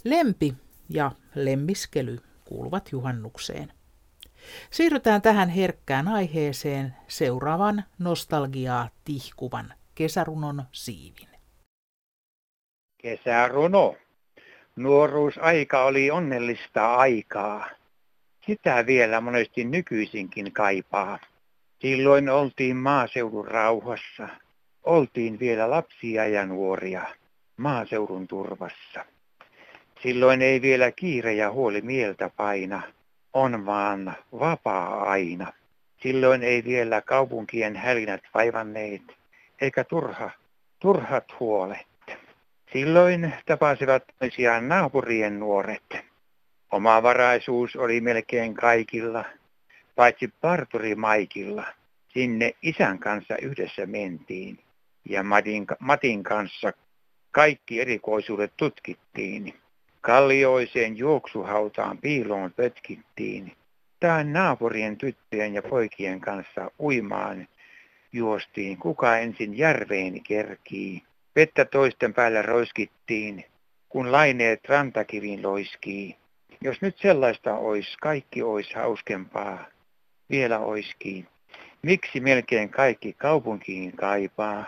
Lempi 0.04 0.54
ja 0.88 1.12
lemmiskely 1.34 2.18
kuuluvat 2.44 2.92
juhannukseen. 2.92 3.72
Siirrytään 4.70 5.22
tähän 5.22 5.48
herkkään 5.48 6.08
aiheeseen 6.08 6.94
seuraavan 7.08 7.84
nostalgiaa 7.98 8.88
tihkuvan 9.04 9.74
kesärunon 9.94 10.62
siivin. 10.72 11.28
Kesäruno. 13.02 13.96
Nuoruusaika 14.76 15.84
oli 15.84 16.10
onnellista 16.10 16.94
aikaa. 16.94 17.70
Sitä 18.46 18.86
vielä 18.86 19.20
monesti 19.20 19.64
nykyisinkin 19.64 20.52
kaipaa. 20.52 21.18
Silloin 21.80 22.28
oltiin 22.28 22.76
maaseudun 22.76 23.48
rauhassa. 23.48 24.28
Oltiin 24.84 25.38
vielä 25.38 25.70
lapsia 25.70 26.26
ja 26.26 26.46
nuoria 26.46 27.02
maaseudun 27.56 28.28
turvassa. 28.28 29.04
Silloin 30.02 30.42
ei 30.42 30.62
vielä 30.62 30.92
kiire 30.92 31.32
ja 31.32 31.52
huoli 31.52 31.80
mieltä 31.80 32.30
paina 32.36 32.82
on 33.34 33.66
vaan 33.66 34.16
vapaa 34.32 35.10
aina. 35.10 35.52
Silloin 36.02 36.42
ei 36.42 36.64
vielä 36.64 37.00
kaupunkien 37.00 37.76
hälinät 37.76 38.22
vaivanneet, 38.34 39.02
eikä 39.60 39.84
turha, 39.84 40.30
turhat 40.78 41.24
huolet. 41.40 41.86
Silloin 42.72 43.34
tapasivat 43.46 44.02
toisiaan 44.18 44.68
naapurien 44.68 45.40
nuoret. 45.40 45.96
Omavaraisuus 46.72 47.76
oli 47.76 48.00
melkein 48.00 48.54
kaikilla, 48.54 49.24
paitsi 49.96 50.28
parturi 50.40 50.94
Maikilla. 50.94 51.66
Sinne 52.08 52.54
isän 52.62 52.98
kanssa 52.98 53.36
yhdessä 53.36 53.86
mentiin 53.86 54.58
ja 55.08 55.22
Matin, 55.22 55.66
Matin 55.78 56.22
kanssa 56.22 56.72
kaikki 57.30 57.80
erikoisuudet 57.80 58.52
tutkittiin. 58.56 59.54
Kallioiseen 60.04 60.96
juoksuhautaan 60.96 61.98
piiloon 61.98 62.52
pötkittiin. 62.52 63.52
Tai 64.00 64.24
naapurien 64.24 64.96
tyttöjen 64.96 65.54
ja 65.54 65.62
poikien 65.62 66.20
kanssa 66.20 66.70
uimaan 66.80 67.48
juostiin, 68.12 68.78
kuka 68.78 69.18
ensin 69.18 69.58
järveeni 69.58 70.20
kerkii. 70.20 71.02
Vettä 71.36 71.64
toisten 71.64 72.14
päällä 72.14 72.42
roiskittiin, 72.42 73.44
kun 73.88 74.12
laineet 74.12 74.60
rantakiviin 74.68 75.42
loiskii. 75.42 76.16
Jos 76.60 76.82
nyt 76.82 76.98
sellaista 76.98 77.54
ois, 77.54 77.96
kaikki 78.00 78.42
ois 78.42 78.74
hauskempaa, 78.74 79.66
vielä 80.30 80.58
oiskii. 80.58 81.26
Miksi 81.82 82.20
melkein 82.20 82.68
kaikki 82.68 83.12
kaupunkiin 83.12 83.96
kaipaa? 83.96 84.64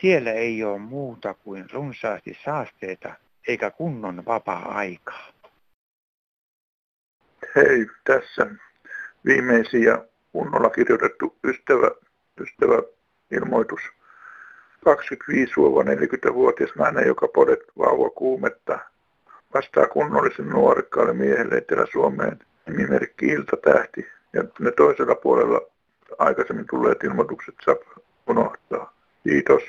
Siellä 0.00 0.32
ei 0.32 0.64
ole 0.64 0.78
muuta 0.78 1.34
kuin 1.34 1.70
runsaasti 1.70 2.38
saasteita 2.44 3.14
eikä 3.48 3.70
kunnon 3.70 4.22
vapaa-aikaa. 4.26 5.32
Hei, 7.56 7.86
tässä 8.04 8.46
viimeisin 9.24 9.82
ja 9.82 10.04
kunnolla 10.32 10.70
kirjoitettu 10.70 11.36
ystävä, 11.44 11.90
ystävä 12.40 12.82
ilmoitus. 13.30 13.80
25-40-vuotias 14.86 16.70
nainen, 16.76 17.06
joka 17.06 17.28
podet 17.28 17.60
vauva 17.78 18.10
kuumetta, 18.10 18.78
vastaa 19.54 19.86
kunnollisen 19.86 20.48
nuorikkaalle 20.48 21.12
miehelle 21.12 21.56
Etelä-Suomeen 21.56 22.38
nimimerkki 22.66 23.26
Iltatähti. 23.26 24.06
Ja 24.32 24.44
ne 24.58 24.70
toisella 24.70 25.14
puolella 25.14 25.60
aikaisemmin 26.18 26.66
tulleet 26.70 27.04
ilmoitukset 27.04 27.54
saa 27.64 27.74
unohtaa. 28.26 28.92
Kiitos. 29.24 29.62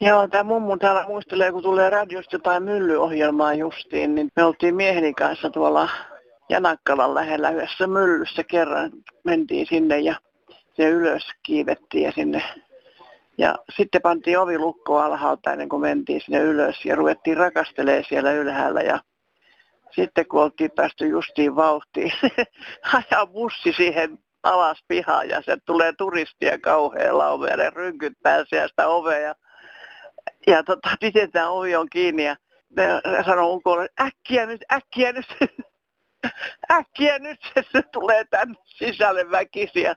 Joo, 0.00 0.28
tämä 0.28 0.42
mummu 0.42 0.76
täällä 0.76 1.04
muistelee, 1.08 1.52
kun 1.52 1.62
tulee 1.62 1.90
radiosta 1.90 2.36
jotain 2.36 2.62
myllyohjelmaa 2.62 3.54
justiin, 3.54 4.14
niin 4.14 4.28
me 4.36 4.44
oltiin 4.44 4.74
mieheni 4.74 5.14
kanssa 5.14 5.50
tuolla 5.50 5.88
Janakkalan 6.48 7.14
lähellä 7.14 7.50
yhdessä 7.50 7.86
myllyssä 7.86 8.44
kerran. 8.44 8.90
Mentiin 9.24 9.66
sinne 9.66 9.98
ja 9.98 10.14
se 10.76 10.88
ylös 10.88 11.22
kiivettiin 11.42 12.04
ja 12.04 12.12
sinne. 12.12 12.42
Ja 13.38 13.54
sitten 13.76 14.02
pantiin 14.02 14.38
ovi 14.38 14.58
lukkoon 14.58 15.04
alhaalta 15.04 15.52
ennen 15.52 15.68
kuin 15.68 15.82
mentiin 15.82 16.20
sinne 16.20 16.40
ylös 16.40 16.84
ja 16.84 16.96
ruvettiin 16.96 17.36
rakastelee 17.36 18.02
siellä 18.08 18.32
ylhäällä. 18.32 18.80
Ja 18.80 19.00
sitten 19.90 20.26
kun 20.26 20.42
oltiin 20.42 20.70
päästy 20.70 21.06
justiin 21.06 21.56
vauhtiin, 21.56 22.12
ajaa 22.94 23.26
bussi 23.26 23.72
siihen 23.76 24.18
alas 24.42 24.84
pihaan 24.88 25.28
ja 25.28 25.42
se 25.42 25.56
tulee 25.66 25.92
turistia 25.98 26.58
kauhean 26.58 27.40
ne 27.56 27.70
rynkyt 27.70 28.12
pääsee 28.22 28.68
sitä 28.68 28.88
ovea 28.88 29.34
ja 30.50 30.62
tota, 30.62 30.90
pidetään 31.00 31.50
ovi 31.50 31.76
on 31.76 31.88
kiinni 31.90 32.24
ja 32.24 32.36
sanoo 33.26 33.52
ukolle, 33.52 33.88
äkkiä 34.00 34.46
nyt, 34.46 34.60
äkkiä 34.72 35.12
nyt, 35.12 35.26
äkkiä 36.72 37.18
nyt, 37.18 37.40
se 37.72 37.82
tulee 37.82 38.24
tänne 38.24 38.54
sisälle 38.64 39.30
väkisi 39.30 39.80
ja 39.80 39.94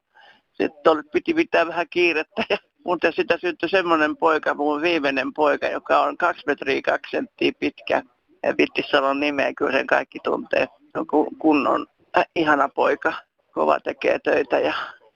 sitten 0.54 1.04
piti 1.12 1.34
pitää 1.34 1.68
vähän 1.68 1.90
kiirettä 1.90 2.44
ja 2.50 2.58
mutta 2.86 3.12
sitä 3.12 3.38
syntyi 3.38 3.70
semmoinen 3.70 4.18
poika, 4.18 4.54
mun 4.54 4.82
viimeinen 4.82 5.34
poika, 5.34 5.68
joka 5.68 6.02
on 6.02 6.18
kaksi 6.18 6.44
metriä 6.48 6.82
kaksi 6.86 7.12
senttiä 7.12 7.52
pitkä. 7.60 8.02
Ja 8.44 8.58
Vittisalon 8.58 9.20
nimeä 9.20 9.54
kyllä 9.58 9.72
sen 9.72 9.88
kaikki 9.88 10.20
tuntee. 10.24 10.68
On 10.96 11.06
kunnon 11.40 11.88
äh, 12.18 12.26
ihana 12.36 12.70
poika. 12.70 13.14
Kova 13.52 13.80
tekee 13.80 14.20
töitä 14.20 14.60
ja 14.60 14.74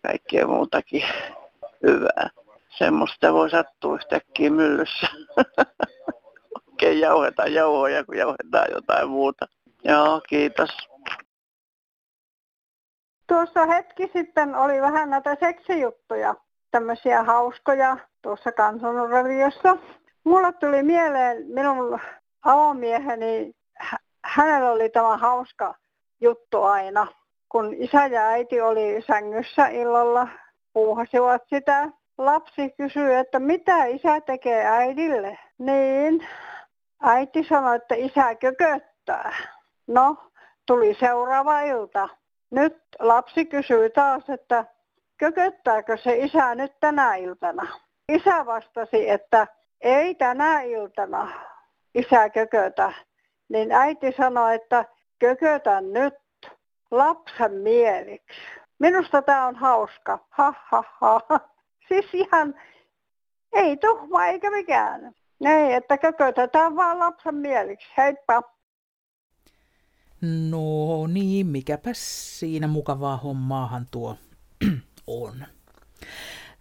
kaikkea 0.08 0.48
muutakin 0.48 1.04
hyvää 1.84 2.30
semmoista 2.78 3.34
voi 3.34 3.50
sattua 3.50 3.96
yhtäkkiä 3.96 4.50
myllyssä. 4.50 5.08
Oikein 6.68 7.00
jauheta 7.00 7.48
jauhoja, 7.48 8.04
kun 8.04 8.18
jauhetaan 8.18 8.68
jotain 8.72 9.10
muuta. 9.10 9.48
Joo, 9.84 10.22
kiitos. 10.30 10.70
Tuossa 13.28 13.66
hetki 13.66 14.10
sitten 14.14 14.56
oli 14.56 14.82
vähän 14.82 15.10
näitä 15.10 15.38
seksijuttuja, 15.40 16.36
tämmöisiä 16.72 17.24
hauskoja 17.24 17.98
tuossa 18.22 18.52
kansanradiossa. 18.52 19.78
Mulla 20.24 20.52
tuli 20.52 20.84
mieleen 20.84 21.48
minun 21.48 22.00
avomieheni, 22.42 23.56
hänellä 24.24 24.72
oli 24.72 24.90
tämä 24.90 25.18
hauska 25.18 25.76
juttu 26.22 26.64
aina. 26.64 27.08
Kun 27.50 27.74
isä 27.74 28.06
ja 28.06 28.22
äiti 28.22 28.62
oli 28.62 29.04
sängyssä 29.08 29.68
illalla, 29.68 30.28
puuhasivat 30.74 31.42
sitä 31.50 31.90
lapsi 32.18 32.70
kysyy, 32.78 33.16
että 33.16 33.40
mitä 33.40 33.86
isä 33.86 34.22
tekee 34.22 34.66
äidille. 34.66 35.40
Niin, 35.58 36.28
äiti 37.02 37.44
sanoi, 37.44 37.76
että 37.76 37.96
isä 37.96 38.36
kököttää. 38.36 39.36
No, 39.88 40.18
tuli 40.66 40.98
seuraava 41.00 41.62
ilta. 41.62 42.10
Nyt 42.52 42.78
lapsi 43.00 43.46
kysyy 43.46 43.90
taas, 43.90 44.30
että 44.30 44.66
kököttääkö 45.18 45.98
se 45.98 46.18
isä 46.18 46.56
nyt 46.56 46.80
tänä 46.80 47.16
iltana. 47.16 47.68
Isä 48.10 48.46
vastasi, 48.46 49.10
että 49.10 49.48
ei 49.82 50.16
tänä 50.16 50.62
iltana 50.62 51.32
isä 51.96 52.30
kökötä. 52.30 52.94
Niin 53.50 53.72
äiti 53.72 54.14
sanoi, 54.18 54.56
että 54.56 54.86
kökötän 55.20 55.94
nyt 55.94 56.14
lapsen 56.92 57.52
mieliksi. 57.54 58.42
Minusta 58.80 59.22
tämä 59.22 59.46
on 59.46 59.56
hauska. 59.56 60.20
Ha, 60.30 60.54
ha, 60.70 60.84
ha. 61.02 61.20
Siis 61.90 62.06
ihan 62.14 62.56
ei 63.54 63.78
tuhma 63.78 64.26
eikä 64.26 64.52
mikään. 64.52 65.14
Ei, 65.46 65.74
että 65.74 65.98
kökötetään 65.98 66.76
vaan 66.76 67.00
lapsen 67.00 67.36
mieliksi. 67.36 67.88
Heippa! 67.98 68.42
No 70.50 71.08
niin, 71.08 71.48
mikäpä 71.48 71.90
siinä 71.94 72.68
mukavaa 72.68 73.18
hommaahan 73.18 73.88
tuo 73.92 74.18
on. 75.08 75.46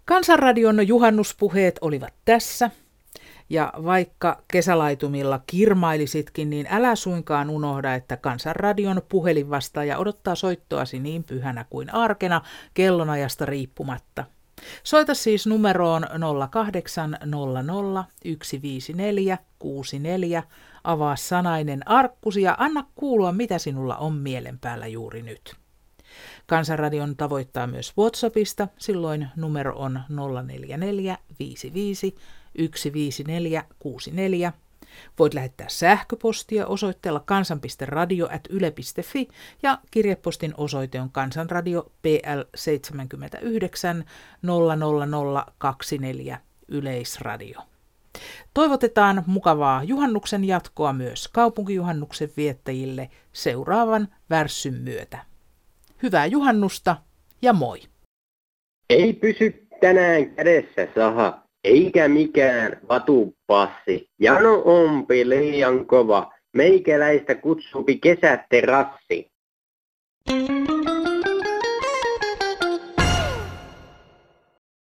Kansanradion 0.05 0.89
juhannuspuheet 0.89 1.79
olivat 1.81 2.15
tässä. 2.25 2.71
Ja 3.51 3.73
vaikka 3.85 4.43
kesälaitumilla 4.49 5.41
kirmailisitkin, 5.47 6.51
niin 6.51 6.67
älä 6.71 6.95
suinkaan 6.95 7.51
unohda, 7.51 7.95
että 7.95 8.17
Kansanradion 8.17 9.03
puhelinvastaaja 9.09 9.99
odottaa 9.99 10.35
soittoasi 10.35 10.99
niin 10.99 11.25
pyhänä 11.25 11.65
kuin 11.71 11.95
arkena 11.95 12.41
kellonajasta 12.75 13.47
riippumatta. 13.47 14.25
Soita 14.85 15.15
siis 15.15 15.47
numeroon 15.47 16.07
0800 16.51 17.19
154 18.43 19.39
64, 19.59 20.43
avaa 20.85 21.17
sanainen 21.17 21.89
arkkusi 21.89 22.43
ja 22.43 22.57
anna 22.59 22.85
kuulua, 22.95 23.33
mitä 23.33 23.59
sinulla 23.59 23.97
on 23.97 24.15
mielen 24.15 24.59
päällä 24.59 24.87
juuri 24.87 25.23
nyt. 25.23 25.55
Kansanradion 26.47 27.17
tavoittaa 27.17 27.67
myös 27.67 27.93
WhatsAppista, 27.99 28.69
silloin 28.79 29.29
numero 29.37 29.77
on 29.77 30.01
044 30.09 31.19
55 31.39 32.15
15464. 32.59 34.53
Voit 35.19 35.35
lähettää 35.35 35.69
sähköpostia 35.69 36.67
osoitteella 36.67 37.21
kansan.radio.yle.fi 37.21 39.29
ja 39.63 39.79
kirjepostin 39.91 40.55
osoite 40.57 41.01
on 41.01 41.11
Kansanradio 41.11 41.93
PL 42.03 42.41
79 42.55 44.05
00024 44.43 46.41
Yleisradio. 46.69 47.61
Toivotetaan 48.55 49.23
mukavaa 49.27 49.85
juhannuksen 49.85 50.45
jatkoa 50.45 50.93
myös 50.93 51.29
kaupunkijuhannuksen 51.29 52.31
viettäjille 52.37 53.11
seuraavan 53.33 54.09
värssyn 54.31 54.75
myötä. 54.75 55.19
Hyvää 56.03 56.27
juhannusta 56.27 56.97
ja 57.43 57.53
moi! 57.53 57.81
Ei 58.91 59.13
pysy 59.13 59.67
tänään 59.81 60.31
kädessä 60.31 60.89
saha, 60.95 61.44
eikä 61.65 62.09
mikään 62.09 62.81
vatupassi. 62.89 64.11
Jano 64.21 64.63
ompi 64.65 65.29
liian 65.29 65.87
kova, 65.87 66.33
meikäläistä 66.53 67.35
kutsupi 67.35 67.99
kesäterassi. 67.99 69.35
Thank 70.27 70.69
you. 71.09 71.14